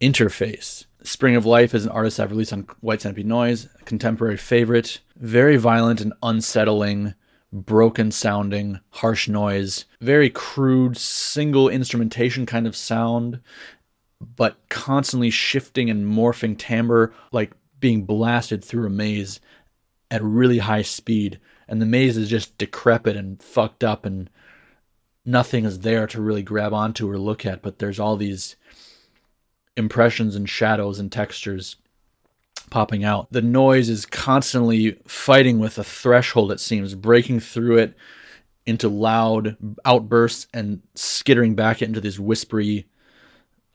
Interface. 0.00 0.84
Spring 1.06 1.36
of 1.36 1.44
Life 1.44 1.74
is 1.74 1.84
an 1.84 1.90
artist 1.90 2.18
I've 2.18 2.30
released 2.30 2.52
on 2.54 2.66
White 2.80 3.02
Centipede 3.02 3.26
Noise, 3.26 3.68
contemporary 3.84 4.38
favorite. 4.38 5.00
Very 5.16 5.58
violent 5.58 6.00
and 6.00 6.14
unsettling, 6.22 7.14
broken 7.52 8.10
sounding, 8.10 8.80
harsh 8.88 9.28
noise. 9.28 9.84
Very 10.00 10.30
crude, 10.30 10.96
single 10.96 11.68
instrumentation 11.68 12.46
kind 12.46 12.66
of 12.66 12.74
sound, 12.74 13.40
but 14.18 14.56
constantly 14.70 15.28
shifting 15.28 15.90
and 15.90 16.10
morphing 16.10 16.56
timbre, 16.56 17.12
like 17.32 17.52
being 17.80 18.06
blasted 18.06 18.64
through 18.64 18.86
a 18.86 18.90
maze 18.90 19.40
at 20.10 20.22
really 20.22 20.58
high 20.58 20.82
speed. 20.82 21.38
And 21.68 21.82
the 21.82 21.86
maze 21.86 22.16
is 22.16 22.30
just 22.30 22.56
decrepit 22.56 23.14
and 23.14 23.42
fucked 23.42 23.84
up, 23.84 24.06
and 24.06 24.30
nothing 25.26 25.66
is 25.66 25.80
there 25.80 26.06
to 26.06 26.22
really 26.22 26.42
grab 26.42 26.72
onto 26.72 27.10
or 27.10 27.18
look 27.18 27.44
at, 27.44 27.60
but 27.60 27.78
there's 27.78 28.00
all 28.00 28.16
these 28.16 28.56
impressions 29.76 30.36
and 30.36 30.48
shadows 30.48 30.98
and 30.98 31.10
textures 31.10 31.76
popping 32.70 33.04
out. 33.04 33.28
The 33.30 33.42
noise 33.42 33.88
is 33.88 34.06
constantly 34.06 34.98
fighting 35.06 35.58
with 35.58 35.78
a 35.78 35.84
threshold, 35.84 36.52
it 36.52 36.60
seems, 36.60 36.94
breaking 36.94 37.40
through 37.40 37.78
it 37.78 37.96
into 38.66 38.88
loud 38.88 39.56
outbursts 39.84 40.46
and 40.54 40.82
skittering 40.94 41.54
back 41.54 41.82
into 41.82 42.00
this 42.00 42.18
whispery, 42.18 42.86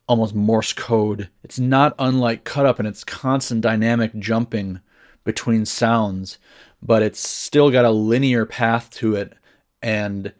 almost 0.07 0.33
Morse 0.33 0.73
code. 0.73 1.29
It's 1.43 1.59
not 1.59 1.93
unlike 1.99 2.43
Cut 2.43 2.65
Up 2.65 2.79
in 2.79 2.85
its 2.85 3.03
constant 3.03 3.61
dynamic 3.61 4.15
jumping 4.17 4.79
between 5.23 5.65
sounds, 5.65 6.39
but 6.81 7.03
it's 7.03 7.19
still 7.19 7.69
got 7.69 7.85
a 7.85 7.91
linear 7.91 8.45
path 8.45 8.89
to 8.91 9.15
it 9.15 9.33
and 9.81 10.33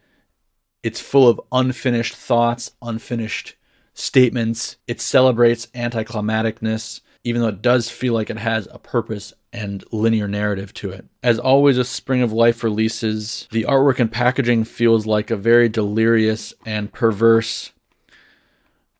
it's 0.82 1.00
full 1.00 1.28
of 1.28 1.42
unfinished 1.52 2.16
thoughts, 2.16 2.72
unfinished 2.82 3.56
statements. 4.00 4.78
It 4.88 5.02
celebrates 5.02 5.68
anticlimacticness, 5.68 7.02
even 7.24 7.42
though 7.42 7.50
it 7.50 7.62
does 7.62 7.90
feel 7.90 8.14
like 8.14 8.30
it 8.30 8.38
has 8.38 8.68
a 8.72 8.80
purpose 8.80 9.34
and 9.52 9.84
linear 9.92 10.28
narrative 10.28 10.74
to 10.76 10.92
it. 10.92 11.06
As 11.24 11.40
always, 11.40 11.78
a 11.78 11.84
Spring 11.84 12.22
of 12.22 12.32
Life 12.32 12.64
releases, 12.64 13.48
the 13.52 13.66
artwork 13.68 14.00
and 14.00 14.12
packaging 14.12 14.64
feels 14.64 15.06
like 15.06 15.32
a 15.32 15.36
very 15.36 15.70
delirious 15.70 16.54
and 16.66 16.92
perverse 16.92 17.72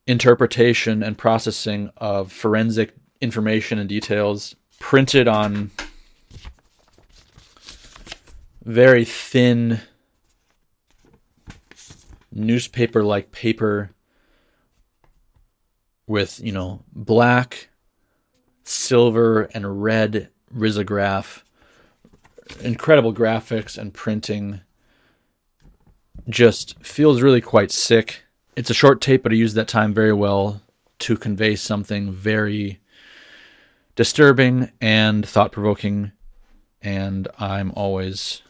interpretation 0.08 1.04
and 1.04 1.18
processing 1.18 1.92
of 1.98 2.32
forensic 2.32 2.96
information 3.22 3.78
and 3.78 3.88
details 3.88 4.56
printed 4.80 5.28
on 5.28 5.70
very 8.64 9.06
thin 9.06 9.82
newspaper 12.32 13.04
like 13.04 13.32
paper 13.32 13.92
with, 16.10 16.42
you 16.44 16.52
know, 16.52 16.84
black, 16.92 17.70
silver, 18.64 19.44
and 19.54 19.82
red 19.82 20.30
risograph. 20.54 21.44
Incredible 22.62 23.14
graphics 23.14 23.78
and 23.78 23.94
printing. 23.94 24.62
Just 26.28 26.84
feels 26.84 27.22
really 27.22 27.42
quite 27.42 27.72
sick. 27.72 28.24
It's 28.56 28.72
a 28.72 28.74
short 28.74 29.02
tape, 29.02 29.22
but 29.22 29.32
I 29.32 29.36
used 29.36 29.56
that 29.56 29.68
time 29.68 29.94
very 29.94 30.12
well 30.12 30.62
to 31.00 31.16
convey 31.16 31.56
something 31.56 32.12
very 32.12 32.80
disturbing 33.96 34.72
and 34.82 35.26
thought 35.28 35.52
provoking. 35.52 36.12
And 36.82 37.28
I'm 37.38 37.72
always 37.76 38.42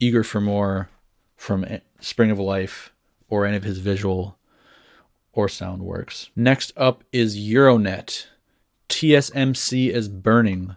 eager 0.00 0.22
for 0.22 0.42
more 0.42 0.90
from 1.36 1.64
Spring 1.98 2.30
of 2.30 2.38
Life 2.38 2.92
or 3.30 3.46
any 3.46 3.56
of 3.56 3.64
his 3.64 3.78
visual 3.78 4.36
or 5.32 5.48
sound 5.48 5.82
works. 5.82 6.30
Next 6.34 6.72
up 6.76 7.04
is 7.12 7.36
Euronet. 7.38 8.26
TSMC 8.88 9.90
is 9.90 10.08
burning 10.08 10.76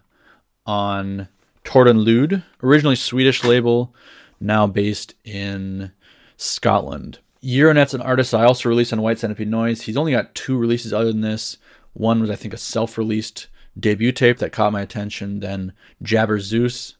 on 0.66 1.28
Tordenlud, 1.64 2.44
originally 2.62 2.96
Swedish 2.96 3.42
label, 3.42 3.94
now 4.40 4.66
based 4.66 5.14
in 5.24 5.92
Scotland. 6.36 7.18
Euronet's 7.42 7.94
an 7.94 8.00
artist 8.00 8.32
I 8.34 8.44
also 8.44 8.68
released 8.68 8.92
on 8.92 9.02
White 9.02 9.18
Centipede 9.18 9.48
Noise. 9.48 9.82
He's 9.82 9.96
only 9.96 10.12
got 10.12 10.34
two 10.34 10.56
releases 10.56 10.92
other 10.92 11.12
than 11.12 11.20
this. 11.20 11.58
One 11.92 12.20
was, 12.20 12.30
I 12.30 12.36
think, 12.36 12.54
a 12.54 12.58
self 12.58 12.96
released 12.96 13.48
debut 13.78 14.12
tape 14.12 14.38
that 14.38 14.52
caught 14.52 14.72
my 14.72 14.80
attention, 14.80 15.40
then 15.40 15.72
Jabber 16.02 16.40
Zeus, 16.40 16.96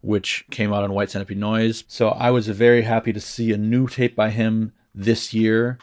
which 0.00 0.44
came 0.50 0.72
out 0.72 0.84
on 0.84 0.92
White 0.92 1.10
Centipede 1.10 1.38
Noise. 1.38 1.84
So 1.88 2.10
I 2.10 2.30
was 2.30 2.48
very 2.48 2.82
happy 2.82 3.12
to 3.12 3.20
see 3.20 3.52
a 3.52 3.56
new 3.56 3.88
tape 3.88 4.14
by 4.14 4.30
him 4.30 4.72
this 4.94 5.34
year. 5.34 5.78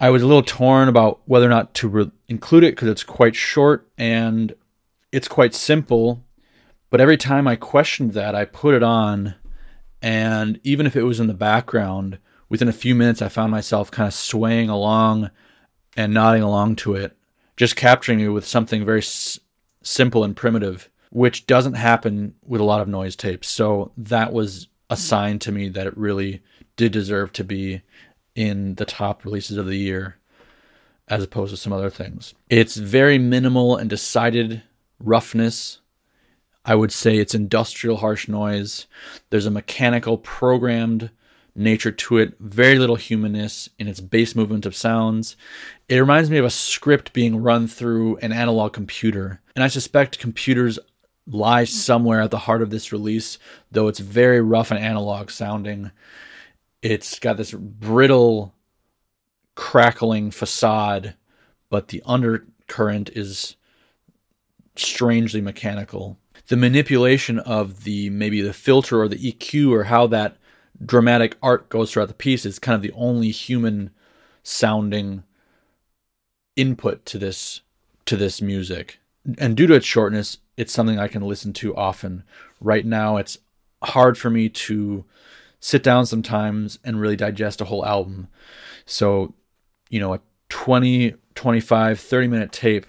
I 0.00 0.08
was 0.08 0.22
a 0.22 0.26
little 0.26 0.42
torn 0.42 0.88
about 0.88 1.20
whether 1.26 1.44
or 1.44 1.50
not 1.50 1.74
to 1.74 1.88
re- 1.88 2.10
include 2.26 2.64
it 2.64 2.74
because 2.74 2.88
it's 2.88 3.04
quite 3.04 3.36
short 3.36 3.86
and 3.98 4.54
it's 5.12 5.28
quite 5.28 5.54
simple. 5.54 6.24
But 6.88 7.02
every 7.02 7.18
time 7.18 7.46
I 7.46 7.56
questioned 7.56 8.14
that, 8.14 8.34
I 8.34 8.46
put 8.46 8.74
it 8.74 8.82
on, 8.82 9.34
and 10.00 10.58
even 10.64 10.86
if 10.86 10.96
it 10.96 11.02
was 11.02 11.20
in 11.20 11.26
the 11.26 11.34
background, 11.34 12.18
within 12.48 12.66
a 12.66 12.72
few 12.72 12.94
minutes, 12.94 13.20
I 13.20 13.28
found 13.28 13.50
myself 13.50 13.90
kind 13.90 14.06
of 14.06 14.14
swaying 14.14 14.70
along 14.70 15.30
and 15.96 16.14
nodding 16.14 16.42
along 16.42 16.76
to 16.76 16.94
it, 16.94 17.16
just 17.58 17.76
capturing 17.76 18.20
it 18.20 18.28
with 18.28 18.46
something 18.46 18.84
very 18.84 19.00
s- 19.00 19.38
simple 19.82 20.24
and 20.24 20.34
primitive, 20.34 20.88
which 21.10 21.46
doesn't 21.46 21.74
happen 21.74 22.34
with 22.42 22.62
a 22.62 22.64
lot 22.64 22.80
of 22.80 22.88
noise 22.88 23.16
tapes. 23.16 23.48
So 23.48 23.92
that 23.98 24.32
was 24.32 24.68
a 24.88 24.96
sign 24.96 25.38
to 25.40 25.52
me 25.52 25.68
that 25.68 25.86
it 25.86 25.96
really 25.96 26.42
did 26.76 26.90
deserve 26.90 27.32
to 27.34 27.44
be 27.44 27.82
in 28.34 28.74
the 28.76 28.84
top 28.84 29.24
releases 29.24 29.56
of 29.56 29.66
the 29.66 29.76
year 29.76 30.16
as 31.08 31.24
opposed 31.24 31.50
to 31.50 31.56
some 31.56 31.72
other 31.72 31.90
things. 31.90 32.34
It's 32.48 32.76
very 32.76 33.18
minimal 33.18 33.76
and 33.76 33.90
decided 33.90 34.62
roughness. 35.00 35.80
I 36.64 36.76
would 36.76 36.92
say 36.92 37.16
it's 37.16 37.34
industrial 37.34 37.96
harsh 37.96 38.28
noise. 38.28 38.86
There's 39.30 39.46
a 39.46 39.50
mechanical 39.50 40.18
programmed 40.18 41.10
nature 41.56 41.90
to 41.90 42.18
it, 42.18 42.34
very 42.38 42.78
little 42.78 42.96
humanness 42.96 43.68
in 43.78 43.88
its 43.88 44.00
base 44.00 44.36
movement 44.36 44.66
of 44.66 44.76
sounds. 44.76 45.36
It 45.88 45.98
reminds 45.98 46.30
me 46.30 46.38
of 46.38 46.44
a 46.44 46.50
script 46.50 47.12
being 47.12 47.42
run 47.42 47.66
through 47.66 48.18
an 48.18 48.32
analog 48.32 48.72
computer. 48.72 49.40
And 49.56 49.64
I 49.64 49.68
suspect 49.68 50.20
computers 50.20 50.78
lie 51.26 51.64
somewhere 51.64 52.20
at 52.20 52.30
the 52.30 52.38
heart 52.38 52.62
of 52.62 52.70
this 52.70 52.92
release, 52.92 53.38
though 53.70 53.88
it's 53.88 53.98
very 53.98 54.40
rough 54.40 54.70
and 54.70 54.78
analog 54.78 55.30
sounding. 55.30 55.90
It's 56.82 57.18
got 57.18 57.36
this 57.36 57.52
brittle, 57.52 58.54
crackling 59.54 60.30
facade, 60.30 61.14
but 61.68 61.88
the 61.88 62.02
undercurrent 62.06 63.10
is 63.10 63.56
strangely 64.76 65.40
mechanical. 65.40 66.18
The 66.48 66.56
manipulation 66.56 67.38
of 67.38 67.84
the 67.84 68.10
maybe 68.10 68.40
the 68.40 68.52
filter 68.52 69.00
or 69.00 69.08
the 69.08 69.32
EQ 69.32 69.70
or 69.70 69.84
how 69.84 70.06
that 70.08 70.36
dramatic 70.84 71.36
art 71.42 71.68
goes 71.68 71.92
throughout 71.92 72.08
the 72.08 72.14
piece 72.14 72.46
is 72.46 72.58
kind 72.58 72.74
of 72.74 72.82
the 72.82 72.92
only 72.92 73.30
human 73.30 73.90
sounding 74.42 75.22
input 76.56 77.04
to 77.06 77.18
this 77.18 77.60
to 78.06 78.16
this 78.16 78.40
music. 78.40 78.98
And 79.38 79.56
due 79.56 79.66
to 79.66 79.74
its 79.74 79.86
shortness, 79.86 80.38
it's 80.56 80.72
something 80.72 80.98
I 80.98 81.08
can 81.08 81.22
listen 81.22 81.52
to 81.54 81.76
often. 81.76 82.24
Right 82.60 82.86
now 82.86 83.18
it's 83.18 83.38
hard 83.82 84.18
for 84.18 84.30
me 84.30 84.48
to 84.48 85.04
sit 85.60 85.82
down 85.82 86.06
sometimes 86.06 86.78
and 86.84 87.00
really 87.00 87.16
digest 87.16 87.60
a 87.60 87.66
whole 87.66 87.84
album. 87.86 88.28
So, 88.86 89.34
you 89.88 90.00
know, 90.00 90.14
a 90.14 90.20
20, 90.48 91.14
25, 91.34 92.00
30 92.00 92.26
minute 92.26 92.52
tape 92.52 92.86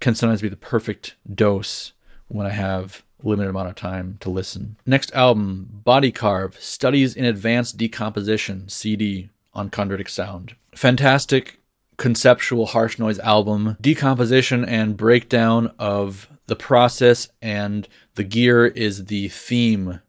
can 0.00 0.14
sometimes 0.14 0.42
be 0.42 0.48
the 0.48 0.56
perfect 0.56 1.16
dose 1.32 1.92
when 2.28 2.46
I 2.46 2.50
have 2.50 3.02
limited 3.22 3.50
amount 3.50 3.68
of 3.68 3.74
time 3.74 4.16
to 4.20 4.30
listen. 4.30 4.76
Next 4.86 5.12
album, 5.12 5.68
Body 5.84 6.12
Carve, 6.12 6.58
Studies 6.60 7.16
in 7.16 7.24
Advanced 7.24 7.76
Decomposition, 7.76 8.68
CD 8.68 9.30
on 9.54 9.70
Chondritic 9.70 10.08
Sound. 10.08 10.54
Fantastic 10.74 11.58
conceptual 11.96 12.66
harsh 12.66 12.98
noise 12.98 13.18
album, 13.18 13.76
decomposition 13.80 14.64
and 14.64 14.96
breakdown 14.96 15.72
of 15.78 16.28
the 16.46 16.56
process 16.56 17.28
and 17.42 17.88
the 18.14 18.24
gear 18.24 18.66
is 18.66 19.06
the 19.06 19.28
theme 19.28 20.00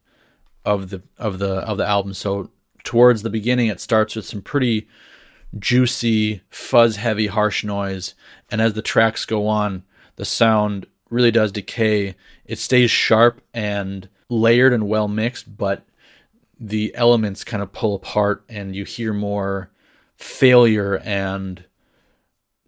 of 0.66 0.90
the 0.90 1.02
of 1.18 1.40
the 1.40 1.56
of 1.60 1.78
the 1.78 1.86
album. 1.86 2.14
So 2.14 2.52
towards 2.84 3.22
the 3.22 3.30
beginning 3.30 3.68
it 3.68 3.80
starts 3.80 4.16
with 4.16 4.26
some 4.26 4.42
pretty 4.42 4.88
juicy, 5.58 6.42
fuzz 6.50 6.98
heavy 6.98 7.28
harsh 7.28 7.64
noise 7.64 8.16
and 8.52 8.62
as 8.62 8.74
the 8.74 8.82
tracks 8.82 9.26
go 9.26 9.48
on, 9.48 9.84
the 10.16 10.26
sound 10.26 10.86
really 11.10 11.32
does 11.32 11.52
decay. 11.52 12.16
It 12.46 12.60
stays 12.60 12.92
sharp 12.92 13.42
and 13.54 14.10
layered 14.30 14.74
and 14.74 14.88
well 14.88 15.08
mixed, 15.08 15.58
but 15.58 15.86
the 16.60 16.94
elements 16.96 17.44
kind 17.44 17.64
of 17.64 17.72
pull 17.72 17.96
apart 17.96 18.44
and 18.50 18.76
you 18.76 18.84
hear 18.84 19.14
more 19.14 19.72
failure 20.18 20.98
and 20.98 21.64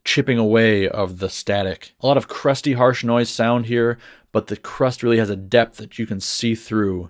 chipping 0.04 0.38
away 0.38 0.88
of 0.88 1.20
the 1.20 1.30
static. 1.30 1.94
A 2.02 2.08
lot 2.08 2.18
of 2.18 2.28
crusty, 2.28 2.74
harsh 2.74 3.04
noise 3.04 3.30
sound 3.30 3.68
here, 3.68 4.00
but 4.32 4.48
the 4.48 4.58
crust 4.58 5.04
really 5.04 5.18
has 5.18 5.30
a 5.30 5.36
depth 5.36 5.78
that 5.78 6.00
you 6.00 6.06
can 6.06 6.20
see 6.20 6.56
through. 6.56 7.10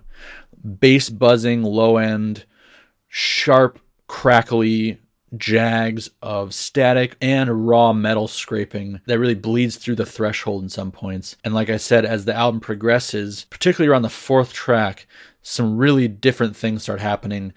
Bass 0.80 1.08
buzzing, 1.08 1.62
low 1.62 1.96
end, 1.96 2.44
sharp, 3.08 3.78
crackly 4.06 4.98
jags 5.36 6.10
of 6.20 6.52
static 6.52 7.16
and 7.20 7.66
raw 7.66 7.92
metal 7.92 8.28
scraping 8.28 9.00
that 9.06 9.18
really 9.18 9.34
bleeds 9.34 9.76
through 9.76 9.94
the 9.94 10.06
threshold 10.06 10.62
in 10.62 10.68
some 10.68 10.92
points. 10.92 11.36
And 11.44 11.54
like 11.54 11.70
I 11.70 11.78
said, 11.78 12.04
as 12.04 12.24
the 12.24 12.34
album 12.34 12.60
progresses, 12.60 13.46
particularly 13.50 13.90
around 13.90 14.02
the 14.02 14.10
fourth 14.10 14.52
track, 14.52 15.06
some 15.40 15.78
really 15.78 16.08
different 16.08 16.56
things 16.56 16.82
start 16.82 17.00
happening. 17.00 17.52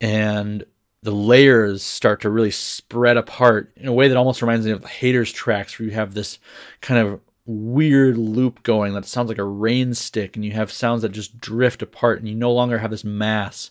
And 0.00 0.64
the 1.02 1.12
layers 1.12 1.82
start 1.82 2.20
to 2.22 2.30
really 2.30 2.50
spread 2.50 3.16
apart 3.16 3.72
in 3.76 3.88
a 3.88 3.92
way 3.92 4.08
that 4.08 4.16
almost 4.16 4.42
reminds 4.42 4.66
me 4.66 4.72
of 4.72 4.82
the 4.82 4.88
Haters 4.88 5.32
tracks, 5.32 5.78
where 5.78 5.88
you 5.88 5.94
have 5.94 6.14
this 6.14 6.38
kind 6.80 7.06
of 7.06 7.20
weird 7.44 8.16
loop 8.16 8.62
going 8.62 8.94
that 8.94 9.04
sounds 9.04 9.28
like 9.28 9.38
a 9.38 9.44
rain 9.44 9.94
stick 9.94 10.36
and 10.36 10.44
you 10.44 10.52
have 10.52 10.70
sounds 10.70 11.02
that 11.02 11.08
just 11.10 11.40
drift 11.40 11.82
apart 11.82 12.20
and 12.20 12.28
you 12.28 12.34
no 12.34 12.52
longer 12.52 12.78
have 12.78 12.90
this 12.90 13.04
mass. 13.04 13.70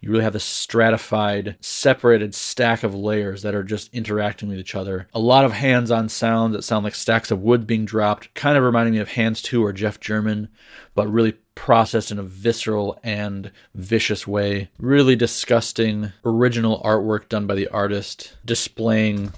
You 0.00 0.10
really 0.10 0.24
have 0.24 0.32
this 0.32 0.44
stratified 0.44 1.56
separated 1.60 2.34
stack 2.34 2.82
of 2.82 2.94
layers 2.94 3.42
that 3.42 3.54
are 3.54 3.62
just 3.62 3.94
interacting 3.94 4.48
with 4.48 4.58
each 4.58 4.74
other. 4.74 5.06
A 5.14 5.20
lot 5.20 5.44
of 5.44 5.52
hands-on 5.52 6.08
sounds 6.08 6.54
that 6.54 6.62
sound 6.62 6.84
like 6.84 6.94
stacks 6.94 7.30
of 7.30 7.40
wood 7.40 7.66
being 7.66 7.84
dropped 7.84 8.34
kind 8.34 8.58
of 8.58 8.64
reminding 8.64 8.94
me 8.94 9.00
of 9.00 9.10
hands 9.10 9.40
2 9.40 9.64
or 9.64 9.72
jeff 9.72 10.00
german 10.00 10.48
but 10.94 11.06
really 11.06 11.34
processed 11.54 12.10
in 12.10 12.18
a 12.18 12.22
visceral 12.22 12.98
and 13.02 13.50
vicious 13.74 14.26
way. 14.26 14.70
Really 14.78 15.16
disgusting 15.16 16.12
original 16.24 16.80
artwork 16.82 17.28
done 17.28 17.46
by 17.46 17.54
the 17.54 17.68
artist 17.68 18.36
displaying 18.44 19.32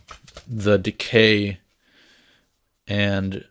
the 0.48 0.78
decay 0.78 1.58
and 2.86 3.44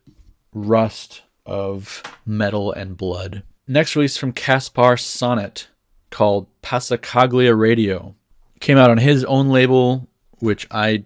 rust 0.54 1.24
of 1.46 2.04
metal 2.26 2.72
and 2.72 2.98
blood. 2.98 3.44
Next 3.68 3.96
release 3.96 4.18
from 4.18 4.34
Caspar 4.34 4.98
Sonnet 4.98 5.68
called 6.10 6.48
Passacaglia 6.62 7.58
Radio. 7.58 8.16
Came 8.60 8.78
out 8.78 8.90
on 8.90 8.98
his 8.98 9.26
own 9.26 9.50
label, 9.50 10.08
which 10.40 10.68
I 10.72 11.06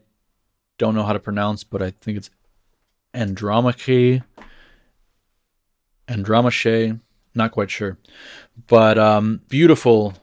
don't 0.77 0.95
know 0.95 1.03
how 1.03 1.13
to 1.13 1.19
pronounce, 1.19 1.63
but 1.63 1.81
I 1.81 1.91
think 1.91 2.17
it's 2.17 2.29
Andromache. 3.13 4.21
Andromache, 6.07 6.99
not 7.33 7.51
quite 7.51 7.71
sure. 7.71 7.97
But 8.67 8.97
um, 8.97 9.41
beautiful 9.49 10.13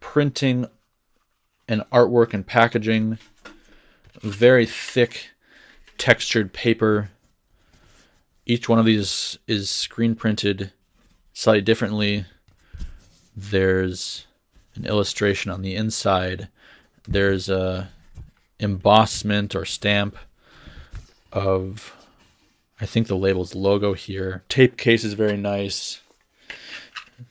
printing 0.00 0.66
and 1.68 1.82
artwork 1.92 2.34
and 2.34 2.46
packaging. 2.46 3.18
Very 4.22 4.66
thick 4.66 5.30
textured 5.98 6.52
paper. 6.52 7.10
Each 8.46 8.68
one 8.68 8.78
of 8.78 8.84
these 8.84 9.38
is 9.46 9.70
screen 9.70 10.14
printed 10.14 10.72
slightly 11.32 11.62
differently. 11.62 12.26
There's 13.36 14.26
an 14.74 14.86
illustration 14.86 15.50
on 15.50 15.62
the 15.62 15.74
inside. 15.74 16.48
There's 17.06 17.48
a 17.48 17.90
embossment 18.60 19.54
or 19.54 19.64
stamp 19.64 20.16
of 21.32 21.94
I 22.80 22.86
think 22.86 23.06
the 23.06 23.16
label's 23.16 23.54
logo 23.54 23.94
here. 23.94 24.42
Tape 24.48 24.76
case 24.76 25.04
is 25.04 25.14
very 25.14 25.36
nice. 25.36 26.00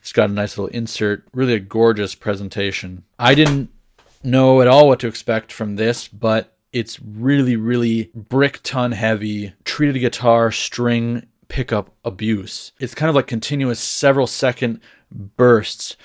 It's 0.00 0.12
got 0.12 0.30
a 0.30 0.32
nice 0.32 0.56
little 0.56 0.74
insert. 0.74 1.24
Really 1.32 1.54
a 1.54 1.60
gorgeous 1.60 2.14
presentation. 2.14 3.04
I 3.18 3.34
didn't 3.34 3.70
know 4.22 4.62
at 4.62 4.68
all 4.68 4.88
what 4.88 5.00
to 5.00 5.06
expect 5.06 5.52
from 5.52 5.76
this, 5.76 6.08
but 6.08 6.53
it's 6.74 7.00
really, 7.00 7.54
really 7.54 8.10
brick 8.14 8.58
ton 8.64 8.92
heavy, 8.92 9.54
treated 9.64 10.00
guitar, 10.00 10.50
string, 10.50 11.24
pickup 11.46 11.94
abuse. 12.04 12.72
It's 12.80 12.96
kind 12.96 13.08
of 13.08 13.14
like 13.14 13.28
continuous 13.28 13.78
several 13.78 14.26
second 14.26 14.80
bursts 15.10 15.96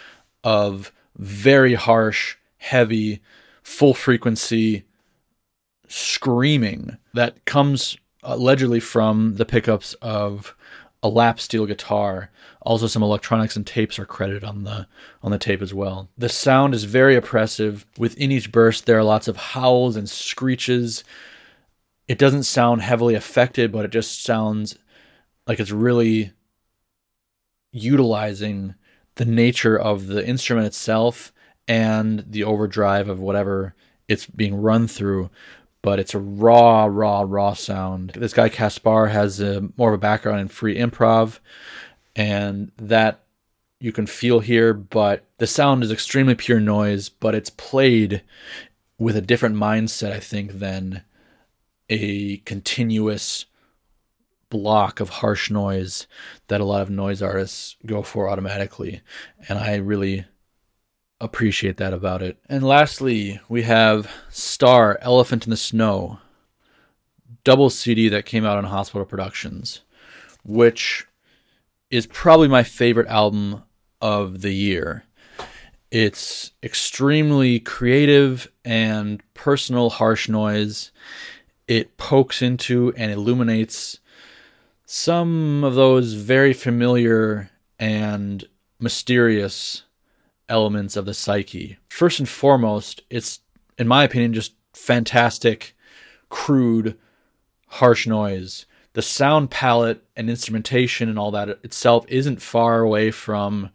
of 0.43 0.91
very 1.17 1.73
harsh, 1.73 2.37
heavy, 2.57 3.19
full 3.63 3.95
frequency 3.95 4.83
screaming 5.87 6.97
that 7.15 7.43
comes 7.45 7.97
allegedly 8.21 8.79
from 8.79 9.37
the 9.37 9.45
pickups 9.45 9.95
of 10.03 10.55
a 11.01 11.09
lap 11.09 11.39
steel 11.39 11.65
guitar. 11.65 12.29
Also, 12.61 12.87
some 12.87 13.03
electronics 13.03 13.55
and 13.55 13.65
tapes 13.65 13.97
are 13.97 14.05
credited 14.05 14.43
on 14.43 14.63
the 14.63 14.87
on 15.23 15.31
the 15.31 15.37
tape 15.37 15.61
as 15.61 15.73
well. 15.73 16.09
The 16.17 16.29
sound 16.29 16.73
is 16.73 16.83
very 16.83 17.15
oppressive. 17.15 17.85
Within 17.97 18.31
each 18.31 18.51
burst, 18.51 18.85
there 18.85 18.97
are 18.97 19.03
lots 19.03 19.27
of 19.27 19.37
howls 19.37 19.95
and 19.95 20.09
screeches. 20.09 21.03
It 22.07 22.17
doesn't 22.17 22.43
sound 22.43 22.81
heavily 22.81 23.15
affected, 23.15 23.71
but 23.71 23.85
it 23.85 23.91
just 23.91 24.23
sounds 24.23 24.77
like 25.47 25.59
it's 25.59 25.71
really 25.71 26.33
utilizing 27.71 28.75
the 29.15 29.25
nature 29.25 29.77
of 29.77 30.07
the 30.07 30.25
instrument 30.25 30.67
itself 30.67 31.31
and 31.67 32.25
the 32.27 32.43
overdrive 32.43 33.09
of 33.09 33.19
whatever 33.19 33.75
it's 34.07 34.25
being 34.25 34.55
run 34.55 34.87
through 34.87 35.29
but 35.81 35.99
it's 35.99 36.13
a 36.13 36.19
raw, 36.19 36.85
raw, 36.85 37.25
raw 37.27 37.53
sound. 37.53 38.11
This 38.11 38.33
guy 38.33 38.49
Caspar 38.49 39.07
has 39.07 39.39
a, 39.39 39.69
more 39.77 39.89
of 39.89 39.95
a 39.95 39.99
background 39.99 40.41
in 40.41 40.47
free 40.47 40.77
improv, 40.77 41.39
and 42.15 42.71
that 42.77 43.23
you 43.79 43.91
can 43.91 44.05
feel 44.05 44.39
here. 44.41 44.73
But 44.73 45.25
the 45.37 45.47
sound 45.47 45.83
is 45.83 45.91
extremely 45.91 46.35
pure 46.35 46.59
noise, 46.59 47.09
but 47.09 47.35
it's 47.35 47.49
played 47.49 48.23
with 48.97 49.15
a 49.15 49.21
different 49.21 49.55
mindset, 49.55 50.11
I 50.11 50.19
think, 50.19 50.53
than 50.53 51.03
a 51.89 52.37
continuous 52.37 53.45
block 54.49 54.99
of 54.99 55.09
harsh 55.09 55.49
noise 55.49 56.07
that 56.47 56.59
a 56.59 56.65
lot 56.65 56.81
of 56.81 56.89
noise 56.89 57.21
artists 57.21 57.77
go 57.85 58.01
for 58.01 58.29
automatically. 58.29 59.01
And 59.47 59.59
I 59.59 59.75
really 59.75 60.25
appreciate 61.21 61.77
that 61.77 61.93
about 61.93 62.21
it. 62.21 62.37
And 62.47 62.63
lastly, 62.63 63.39
we 63.49 63.63
have 63.63 64.09
Star 64.29 64.97
Elephant 65.01 65.45
in 65.45 65.49
the 65.49 65.57
Snow, 65.57 66.19
double 67.43 67.69
CD 67.69 68.09
that 68.09 68.25
came 68.25 68.45
out 68.45 68.57
on 68.57 68.65
Hospital 68.65 69.05
Productions, 69.05 69.81
which 70.43 71.07
is 71.89 72.07
probably 72.07 72.47
my 72.47 72.63
favorite 72.63 73.07
album 73.07 73.63
of 74.01 74.41
the 74.41 74.53
year. 74.53 75.03
It's 75.91 76.51
extremely 76.61 77.59
creative 77.59 78.51
and 78.63 79.21
personal 79.33 79.89
harsh 79.89 80.29
noise. 80.29 80.91
It 81.67 81.97
pokes 81.97 82.41
into 82.41 82.93
and 82.95 83.11
illuminates 83.11 83.99
some 84.85 85.63
of 85.63 85.75
those 85.75 86.13
very 86.13 86.53
familiar 86.53 87.49
and 87.79 88.43
mysterious 88.79 89.83
elements 90.49 90.95
of 90.95 91.05
the 91.05 91.13
psyche. 91.13 91.77
First 91.89 92.19
and 92.19 92.27
foremost, 92.27 93.01
it's, 93.09 93.39
in 93.77 93.87
my 93.87 94.03
opinion, 94.03 94.33
just 94.33 94.53
fantastic, 94.73 95.75
crude, 96.29 96.97
harsh 97.67 98.07
noise. 98.07 98.65
The 98.93 99.01
sound 99.01 99.51
palette 99.51 100.03
and 100.15 100.29
instrumentation 100.29 101.09
and 101.09 101.19
all 101.19 101.31
that 101.31 101.49
itself 101.63 102.05
isn't 102.07 102.41
far 102.41 102.81
away 102.81 103.11
from 103.11 103.69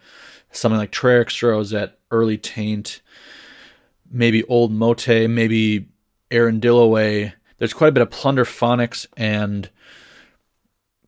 something 0.50 0.78
like 0.78 0.90
Trerick's 0.90 1.42
Rosette, 1.42 1.98
Early 2.10 2.36
Taint, 2.36 3.00
maybe 4.10 4.44
Old 4.44 4.72
Mote, 4.72 5.08
maybe 5.08 5.88
Aaron 6.30 6.60
Dilloway. 6.60 7.32
There's 7.58 7.72
quite 7.72 7.88
a 7.88 7.92
bit 7.92 8.02
of 8.02 8.10
plunderphonics 8.10 9.06
and 9.16 9.70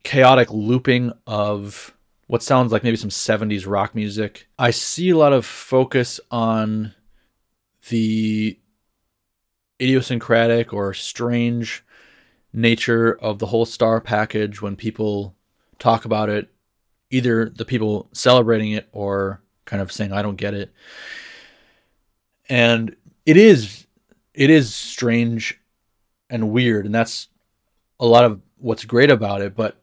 chaotic 0.03 0.51
looping 0.51 1.11
of 1.25 1.93
what 2.27 2.43
sounds 2.43 2.71
like 2.71 2.83
maybe 2.83 2.97
some 2.97 3.09
70s 3.09 3.65
rock 3.67 3.95
music. 3.95 4.47
I 4.59 4.71
see 4.71 5.09
a 5.09 5.17
lot 5.17 5.33
of 5.33 5.45
focus 5.45 6.19
on 6.29 6.93
the 7.89 8.59
idiosyncratic 9.81 10.73
or 10.73 10.93
strange 10.93 11.85
nature 12.53 13.13
of 13.13 13.39
the 13.39 13.45
whole 13.47 13.65
star 13.65 14.01
package 14.01 14.61
when 14.61 14.75
people 14.75 15.35
talk 15.79 16.05
about 16.05 16.29
it, 16.29 16.49
either 17.09 17.49
the 17.49 17.65
people 17.65 18.09
celebrating 18.11 18.71
it 18.71 18.89
or 18.91 19.41
kind 19.65 19.81
of 19.81 19.91
saying, 19.91 20.11
I 20.11 20.21
don't 20.21 20.35
get 20.35 20.53
it. 20.53 20.73
And 22.49 22.95
it 23.25 23.37
is 23.37 23.85
it 24.33 24.49
is 24.49 24.73
strange 24.73 25.59
and 26.29 26.51
weird 26.51 26.85
and 26.85 26.95
that's 26.95 27.27
a 27.99 28.05
lot 28.05 28.23
of 28.23 28.39
what's 28.57 28.85
great 28.85 29.11
about 29.11 29.41
it 29.41 29.55
but 29.55 29.81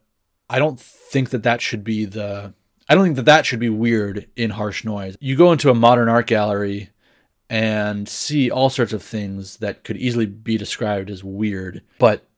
I 0.55 0.61
don't 0.61 0.79
think 0.79 1.31
that 1.31 1.43
that 1.43 1.61
should 1.61 1.83
be 1.83 2.05
the. 2.05 2.55
I 2.89 2.95
don't 2.95 3.03
think 3.03 3.17
that 3.17 3.25
that 3.25 3.45
should 3.45 3.59
be 3.59 3.71
weird 3.71 4.29
in 4.37 4.51
harsh 4.51 4.85
noise. 4.85 5.17
You 5.19 5.35
go 5.35 5.51
into 5.51 5.69
a 5.69 5.75
modern 5.75 6.09
art 6.09 6.29
gallery 6.29 6.91
and 7.51 8.09
see 8.09 8.53
all 8.53 8.71
sorts 8.71 8.93
of 8.93 9.03
things 9.03 9.57
that 9.57 9.83
could 9.83 9.97
easily 9.97 10.27
be 10.27 10.57
described 10.57 11.11
as 11.11 11.25
weird, 11.25 11.83
but 11.99 12.29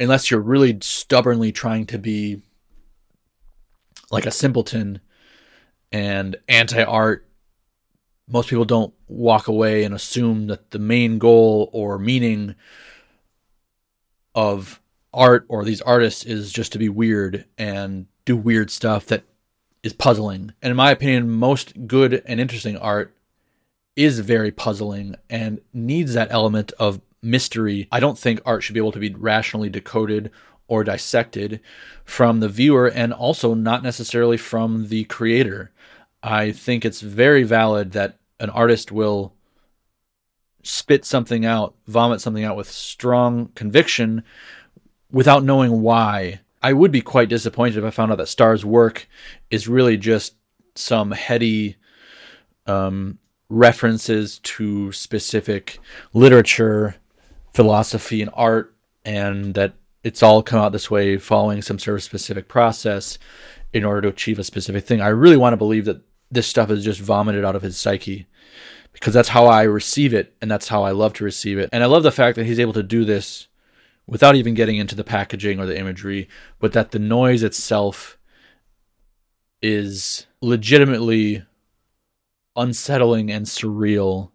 unless 0.00 0.32
you're 0.32 0.40
really 0.40 0.76
stubbornly 0.80 1.52
trying 1.52 1.86
to 1.86 1.98
be 1.98 2.42
like 4.10 4.26
a 4.26 4.32
simpleton 4.32 4.98
and 5.92 6.34
anti 6.48 6.82
art, 6.82 7.24
most 8.26 8.48
people 8.48 8.64
don't 8.64 8.92
walk 9.06 9.46
away 9.46 9.84
and 9.84 9.94
assume 9.94 10.48
that 10.48 10.72
the 10.72 10.80
main 10.80 11.18
goal 11.18 11.70
or 11.72 12.00
meaning 12.00 12.56
of 14.34 14.80
art 15.14 15.46
or 15.48 15.64
these 15.64 15.80
artists 15.82 16.24
is 16.24 16.52
just 16.52 16.72
to 16.72 16.78
be 16.78 16.88
weird 16.88 17.46
and 17.56 18.06
do 18.24 18.36
weird 18.36 18.70
stuff 18.70 19.06
that 19.06 19.24
is 19.82 19.92
puzzling. 19.92 20.52
And 20.62 20.70
in 20.70 20.76
my 20.76 20.90
opinion, 20.90 21.30
most 21.30 21.86
good 21.86 22.22
and 22.26 22.40
interesting 22.40 22.76
art 22.76 23.14
is 23.96 24.18
very 24.20 24.50
puzzling 24.50 25.14
and 25.30 25.60
needs 25.72 26.14
that 26.14 26.32
element 26.32 26.72
of 26.78 27.00
mystery. 27.22 27.88
I 27.92 28.00
don't 28.00 28.18
think 28.18 28.40
art 28.44 28.62
should 28.62 28.74
be 28.74 28.80
able 28.80 28.92
to 28.92 28.98
be 28.98 29.14
rationally 29.14 29.70
decoded 29.70 30.30
or 30.66 30.84
dissected 30.84 31.60
from 32.04 32.40
the 32.40 32.48
viewer 32.48 32.88
and 32.88 33.12
also 33.12 33.54
not 33.54 33.82
necessarily 33.82 34.36
from 34.36 34.88
the 34.88 35.04
creator. 35.04 35.70
I 36.22 36.52
think 36.52 36.84
it's 36.84 37.02
very 37.02 37.42
valid 37.42 37.92
that 37.92 38.18
an 38.40 38.50
artist 38.50 38.90
will 38.90 39.34
spit 40.62 41.04
something 41.04 41.44
out, 41.44 41.74
vomit 41.86 42.20
something 42.20 42.44
out 42.44 42.56
with 42.56 42.70
strong 42.70 43.48
conviction 43.54 44.24
without 45.14 45.44
knowing 45.44 45.80
why. 45.80 46.40
I 46.62 46.72
would 46.72 46.90
be 46.90 47.00
quite 47.00 47.28
disappointed 47.28 47.78
if 47.78 47.84
I 47.84 47.90
found 47.90 48.10
out 48.10 48.18
that 48.18 48.26
Star's 48.26 48.64
work 48.64 49.06
is 49.50 49.68
really 49.68 49.96
just 49.96 50.34
some 50.74 51.12
heady 51.12 51.76
um, 52.66 53.18
references 53.48 54.40
to 54.40 54.90
specific 54.92 55.78
literature, 56.14 56.96
philosophy, 57.52 58.22
and 58.22 58.30
art, 58.34 58.74
and 59.04 59.54
that 59.54 59.74
it's 60.02 60.22
all 60.22 60.42
come 60.42 60.58
out 60.58 60.72
this 60.72 60.90
way 60.90 61.16
following 61.16 61.62
some 61.62 61.78
sort 61.78 61.98
of 61.98 62.02
specific 62.02 62.48
process 62.48 63.18
in 63.72 63.84
order 63.84 64.02
to 64.02 64.08
achieve 64.08 64.38
a 64.38 64.44
specific 64.44 64.84
thing. 64.84 65.00
I 65.00 65.08
really 65.08 65.36
want 65.36 65.52
to 65.52 65.58
believe 65.58 65.84
that 65.84 66.02
this 66.30 66.46
stuff 66.46 66.70
is 66.70 66.84
just 66.84 67.00
vomited 67.00 67.44
out 67.44 67.56
of 67.56 67.62
his 67.62 67.78
psyche 67.78 68.26
because 68.92 69.14
that's 69.14 69.28
how 69.28 69.46
I 69.46 69.62
receive 69.62 70.12
it 70.12 70.34
and 70.40 70.50
that's 70.50 70.68
how 70.68 70.82
I 70.82 70.90
love 70.90 71.12
to 71.14 71.24
receive 71.24 71.58
it. 71.58 71.68
And 71.72 71.84
I 71.84 71.86
love 71.86 72.02
the 72.02 72.10
fact 72.10 72.36
that 72.36 72.46
he's 72.46 72.60
able 72.60 72.72
to 72.72 72.82
do 72.82 73.04
this 73.04 73.48
without 74.06 74.36
even 74.36 74.54
getting 74.54 74.76
into 74.76 74.94
the 74.94 75.04
packaging 75.04 75.58
or 75.58 75.66
the 75.66 75.78
imagery, 75.78 76.28
but 76.58 76.72
that 76.72 76.90
the 76.90 76.98
noise 76.98 77.42
itself 77.42 78.18
is 79.62 80.26
legitimately 80.40 81.44
unsettling 82.56 83.30
and 83.30 83.46
surreal 83.46 84.30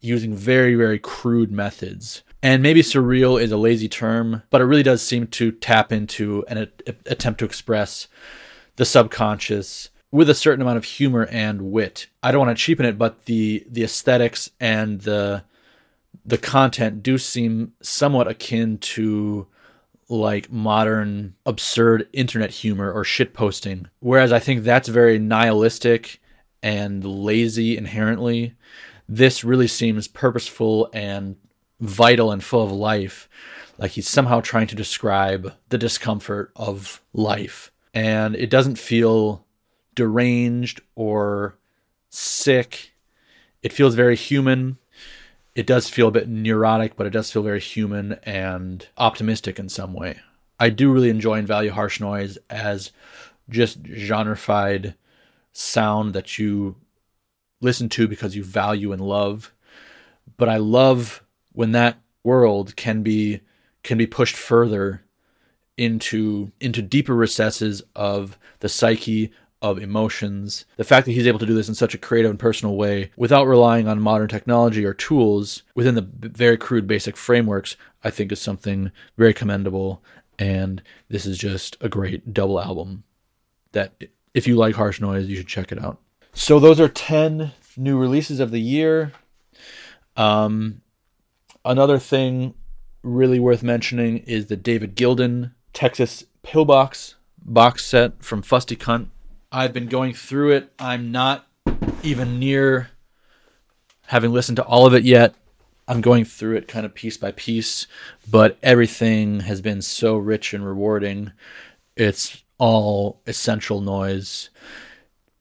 using 0.00 0.34
very, 0.34 0.74
very 0.74 0.98
crude 0.98 1.50
methods. 1.50 2.22
And 2.42 2.62
maybe 2.62 2.80
surreal 2.80 3.40
is 3.40 3.52
a 3.52 3.56
lazy 3.56 3.88
term, 3.88 4.42
but 4.48 4.60
it 4.60 4.64
really 4.64 4.82
does 4.82 5.02
seem 5.02 5.26
to 5.26 5.52
tap 5.52 5.92
into 5.92 6.44
an 6.48 6.58
a- 6.58 6.94
attempt 7.06 7.40
to 7.40 7.44
express 7.44 8.08
the 8.76 8.84
subconscious 8.86 9.90
with 10.10 10.30
a 10.30 10.34
certain 10.34 10.62
amount 10.62 10.78
of 10.78 10.84
humor 10.84 11.26
and 11.30 11.70
wit. 11.70 12.06
I 12.22 12.32
don't 12.32 12.46
want 12.46 12.56
to 12.56 12.62
cheapen 12.62 12.86
it, 12.86 12.96
but 12.96 13.26
the 13.26 13.66
the 13.68 13.84
aesthetics 13.84 14.50
and 14.58 15.02
the 15.02 15.44
the 16.24 16.38
content 16.38 17.02
do 17.02 17.18
seem 17.18 17.72
somewhat 17.82 18.28
akin 18.28 18.78
to 18.78 19.46
like 20.08 20.50
modern 20.50 21.34
absurd 21.46 22.08
internet 22.12 22.50
humor 22.50 22.92
or 22.92 23.04
shit 23.04 23.32
posting. 23.32 23.88
Whereas 24.00 24.32
I 24.32 24.38
think 24.38 24.64
that's 24.64 24.88
very 24.88 25.18
nihilistic 25.18 26.20
and 26.62 27.04
lazy 27.04 27.76
inherently. 27.76 28.54
This 29.08 29.44
really 29.44 29.68
seems 29.68 30.08
purposeful 30.08 30.90
and 30.92 31.36
vital 31.80 32.32
and 32.32 32.42
full 32.42 32.64
of 32.64 32.72
life. 32.72 33.28
Like 33.78 33.92
he's 33.92 34.08
somehow 34.08 34.40
trying 34.40 34.66
to 34.68 34.76
describe 34.76 35.54
the 35.68 35.78
discomfort 35.78 36.52
of 36.56 37.00
life. 37.12 37.72
And 37.94 38.36
it 38.36 38.50
doesn't 38.50 38.78
feel 38.78 39.46
deranged 39.94 40.80
or 40.94 41.56
sick. 42.08 42.92
It 43.62 43.72
feels 43.72 43.94
very 43.94 44.16
human 44.16 44.78
it 45.54 45.66
does 45.66 45.88
feel 45.88 46.08
a 46.08 46.12
bit 46.12 46.28
neurotic, 46.28 46.96
but 46.96 47.06
it 47.06 47.10
does 47.10 47.30
feel 47.30 47.42
very 47.42 47.60
human 47.60 48.14
and 48.22 48.86
optimistic 48.96 49.58
in 49.58 49.68
some 49.68 49.92
way. 49.92 50.20
I 50.58 50.70
do 50.70 50.92
really 50.92 51.10
enjoy 51.10 51.38
and 51.38 51.48
value 51.48 51.70
harsh 51.70 52.00
noise 52.00 52.38
as 52.48 52.92
just 53.48 53.82
genreified 53.82 54.94
sound 55.52 56.14
that 56.14 56.38
you 56.38 56.76
listen 57.60 57.88
to 57.90 58.06
because 58.06 58.36
you 58.36 58.44
value 58.44 58.92
and 58.92 59.00
love. 59.00 59.52
But 60.36 60.48
I 60.48 60.58
love 60.58 61.24
when 61.52 61.72
that 61.72 61.98
world 62.22 62.76
can 62.76 63.02
be 63.02 63.40
can 63.82 63.98
be 63.98 64.06
pushed 64.06 64.36
further 64.36 65.02
into 65.76 66.52
into 66.60 66.82
deeper 66.82 67.14
recesses 67.14 67.82
of 67.96 68.38
the 68.60 68.68
psyche 68.68 69.32
of 69.62 69.78
emotions. 69.78 70.64
The 70.76 70.84
fact 70.84 71.06
that 71.06 71.12
he's 71.12 71.26
able 71.26 71.38
to 71.38 71.46
do 71.46 71.54
this 71.54 71.68
in 71.68 71.74
such 71.74 71.94
a 71.94 71.98
creative 71.98 72.30
and 72.30 72.38
personal 72.38 72.76
way 72.76 73.10
without 73.16 73.46
relying 73.46 73.88
on 73.88 74.00
modern 74.00 74.28
technology 74.28 74.84
or 74.84 74.94
tools 74.94 75.62
within 75.74 75.94
the 75.94 76.08
very 76.12 76.56
crude 76.56 76.86
basic 76.86 77.16
frameworks, 77.16 77.76
I 78.02 78.10
think 78.10 78.32
is 78.32 78.40
something 78.40 78.90
very 79.16 79.34
commendable. 79.34 80.02
And 80.38 80.82
this 81.08 81.26
is 81.26 81.36
just 81.36 81.76
a 81.80 81.88
great 81.88 82.32
double 82.32 82.60
album 82.60 83.04
that 83.72 83.92
if 84.34 84.46
you 84.46 84.56
like 84.56 84.74
harsh 84.74 85.00
noise, 85.00 85.28
you 85.28 85.36
should 85.36 85.46
check 85.46 85.72
it 85.72 85.82
out. 85.82 85.98
So 86.32 86.58
those 86.58 86.80
are 86.80 86.88
10 86.88 87.52
new 87.76 87.98
releases 87.98 88.40
of 88.40 88.50
the 88.50 88.60
year. 88.60 89.12
Um, 90.16 90.80
another 91.64 91.98
thing 91.98 92.54
really 93.02 93.40
worth 93.40 93.62
mentioning 93.62 94.18
is 94.18 94.46
the 94.46 94.56
David 94.56 94.94
Gilden 94.94 95.52
Texas 95.72 96.24
Pillbox 96.42 97.16
box 97.42 97.84
set 97.84 98.22
from 98.22 98.42
Fusty 98.42 98.76
Cunt. 98.76 99.08
I've 99.52 99.72
been 99.72 99.86
going 99.86 100.14
through 100.14 100.52
it. 100.52 100.72
I'm 100.78 101.10
not 101.10 101.46
even 102.02 102.38
near 102.38 102.90
having 104.06 104.32
listened 104.32 104.56
to 104.56 104.64
all 104.64 104.86
of 104.86 104.94
it 104.94 105.02
yet. 105.02 105.34
I'm 105.88 106.00
going 106.00 106.24
through 106.24 106.56
it 106.56 106.68
kind 106.68 106.86
of 106.86 106.94
piece 106.94 107.16
by 107.16 107.32
piece, 107.32 107.88
but 108.30 108.58
everything 108.62 109.40
has 109.40 109.60
been 109.60 109.82
so 109.82 110.16
rich 110.16 110.54
and 110.54 110.64
rewarding. 110.64 111.32
It's 111.96 112.44
all 112.58 113.20
essential 113.26 113.80
noise 113.80 114.50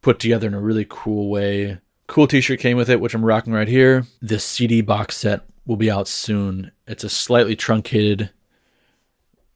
put 0.01 0.19
together 0.19 0.47
in 0.47 0.53
a 0.55 0.61
really 0.61 0.87
cool 0.89 1.29
way. 1.29 1.77
Cool 2.07 2.25
t 2.25 2.41
shirt 2.41 2.59
came 2.59 2.77
with 2.77 2.89
it, 2.89 2.99
which 2.99 3.13
I'm 3.13 3.25
rocking 3.25 3.53
right 3.53 3.67
here. 3.67 4.05
This 4.21 4.43
CD 4.43 4.81
box 4.81 5.17
set 5.17 5.41
will 5.67 5.75
be 5.75 5.91
out 5.91 6.07
soon. 6.07 6.71
It's 6.87 7.03
a 7.03 7.09
slightly 7.09 7.55
truncated 7.55 8.31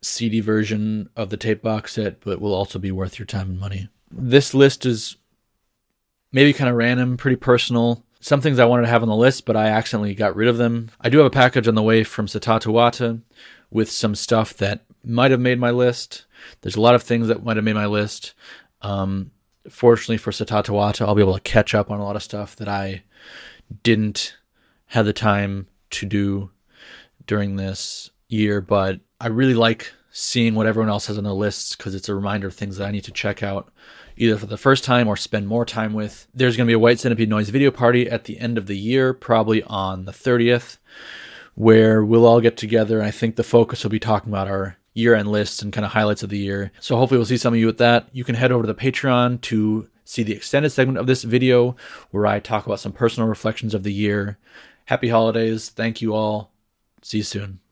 CD 0.02 0.42
version 0.42 1.10
of 1.16 1.32
the 1.32 1.38
tape 1.38 1.64
box 1.64 1.94
set, 1.94 2.20
but 2.20 2.40
will 2.40 2.54
also 2.54 2.78
be 2.78 2.92
worth 2.92 3.18
your 3.18 3.26
time 3.26 3.50
and 3.50 3.60
money. 3.60 3.90
This 4.16 4.54
list 4.54 4.86
is 4.86 5.18
maybe 6.32 6.54
kind 6.54 6.70
of 6.70 6.76
random, 6.76 7.18
pretty 7.18 7.36
personal. 7.36 8.04
Some 8.20 8.42
things 8.42 8.60
I 8.60 8.66
wanted 8.66 8.84
to 8.84 8.90
have 8.90 9.02
on 9.02 9.10
the 9.10 9.16
list, 9.16 9.46
but 9.46 9.56
I 9.56 9.68
accidentally 9.68 10.16
got 10.16 10.36
rid 10.36 10.48
of 10.48 10.58
them. 10.58 10.92
I 11.02 11.10
do 11.10 11.18
have 11.18 11.28
a 11.28 11.32
package 11.32 11.68
on 11.68 11.76
the 11.76 11.82
way 11.82 12.04
from 12.04 12.28
Satatuhatta 12.28 13.22
with 13.70 13.90
some 13.90 14.16
stuff 14.16 14.54
that 14.58 14.86
might 15.04 15.32
have 15.32 15.40
made 15.40 15.60
my 15.60 15.72
list. 15.72 16.26
There's 16.62 16.76
a 16.76 16.82
lot 16.82 16.96
of 16.96 17.04
things 17.04 17.28
that 17.28 17.44
might 17.44 17.58
have 17.58 17.66
made 17.66 17.74
my 17.74 17.86
list. 17.86 18.34
Um, 18.82 19.32
fortunately 19.70 20.18
for 20.18 20.32
Satatuhatta, 20.32 21.06
I'll 21.06 21.16
be 21.16 21.22
able 21.22 21.34
to 21.34 21.42
catch 21.42 21.74
up 21.74 21.92
on 21.92 22.00
a 22.00 22.04
lot 22.04 22.16
of 22.16 22.24
stuff 22.24 22.56
that 22.58 22.68
I 22.68 23.04
didn't 23.82 24.36
have 24.88 25.06
the 25.06 25.14
time 25.14 25.68
to 25.92 26.06
do 26.06 26.52
during 27.26 27.56
this 27.56 28.12
year, 28.28 28.62
but 28.62 29.00
I 29.20 29.28
really 29.28 29.54
like 29.54 29.92
seeing 30.12 30.54
what 30.54 30.68
everyone 30.68 30.90
else 30.90 31.08
has 31.08 31.18
on 31.18 31.24
the 31.24 31.34
lists 31.34 31.76
because 31.76 31.96
it's 31.96 32.10
a 32.10 32.16
reminder 32.16 32.48
of 32.48 32.54
things 32.54 32.78
that 32.78 32.88
I 32.88 32.92
need 32.92 33.04
to 33.06 33.12
check 33.12 33.42
out 33.42 33.72
either 34.18 34.38
for 34.38 34.46
the 34.46 34.58
first 34.58 34.84
time 34.84 35.08
or 35.08 35.16
spend 35.16 35.48
more 35.48 35.66
time 35.66 35.94
with. 35.94 36.28
There's 36.34 36.58
going 36.58 36.68
to 36.68 36.72
be 36.72 36.76
a 36.76 36.80
White 36.80 37.00
Centipede 37.00 37.30
Noise 37.30 37.50
video 37.50 37.72
party 37.72 38.10
at 38.10 38.26
the 38.26 38.40
end 38.40 38.58
of 38.58 38.68
the 38.68 38.78
year, 38.78 39.14
probably 39.14 39.64
on 39.64 40.06
the 40.06 40.12
30th, 40.12 40.78
where 41.56 42.04
we'll 42.04 42.26
all 42.26 42.42
get 42.42 42.58
together. 42.58 43.00
And 43.00 43.08
I 43.08 43.12
think 43.12 43.36
the 43.36 43.44
focus 43.44 43.84
will 43.84 43.92
be 43.92 44.00
talking 44.00 44.32
about 44.32 44.48
our 44.48 44.78
year 44.94 45.16
end 45.16 45.32
lists 45.32 45.62
and 45.62 45.74
kind 45.74 45.86
of 45.86 45.92
highlights 45.92 46.24
of 46.24 46.30
the 46.30 46.38
year. 46.38 46.72
So 46.80 46.98
hopefully 46.98 47.18
we'll 47.18 47.26
see 47.26 47.38
some 47.38 47.54
of 47.54 47.60
you 47.60 47.66
with 47.66 47.80
that. 47.80 48.08
You 48.12 48.24
can 48.24 48.36
head 48.36 48.52
over 48.52 48.64
to 48.64 48.72
the 48.72 48.80
Patreon 48.80 49.42
to 49.42 49.90
see 50.06 50.24
the 50.24 50.34
extended 50.34 50.70
segment 50.70 50.98
of 51.00 51.08
this 51.08 51.24
video 51.24 51.76
where 52.12 52.28
I 52.28 52.40
talk 52.40 52.66
about 52.66 52.80
some 52.80 52.92
personal 52.92 53.30
reflections 53.30 53.74
of 53.74 53.84
the 53.84 53.94
year 53.94 54.38
Happy 54.86 55.10
holidays. 55.10 55.70
Thank 55.70 56.02
you 56.02 56.14
all. 56.14 56.52
See 57.02 57.18
you 57.18 57.24
soon. 57.24 57.60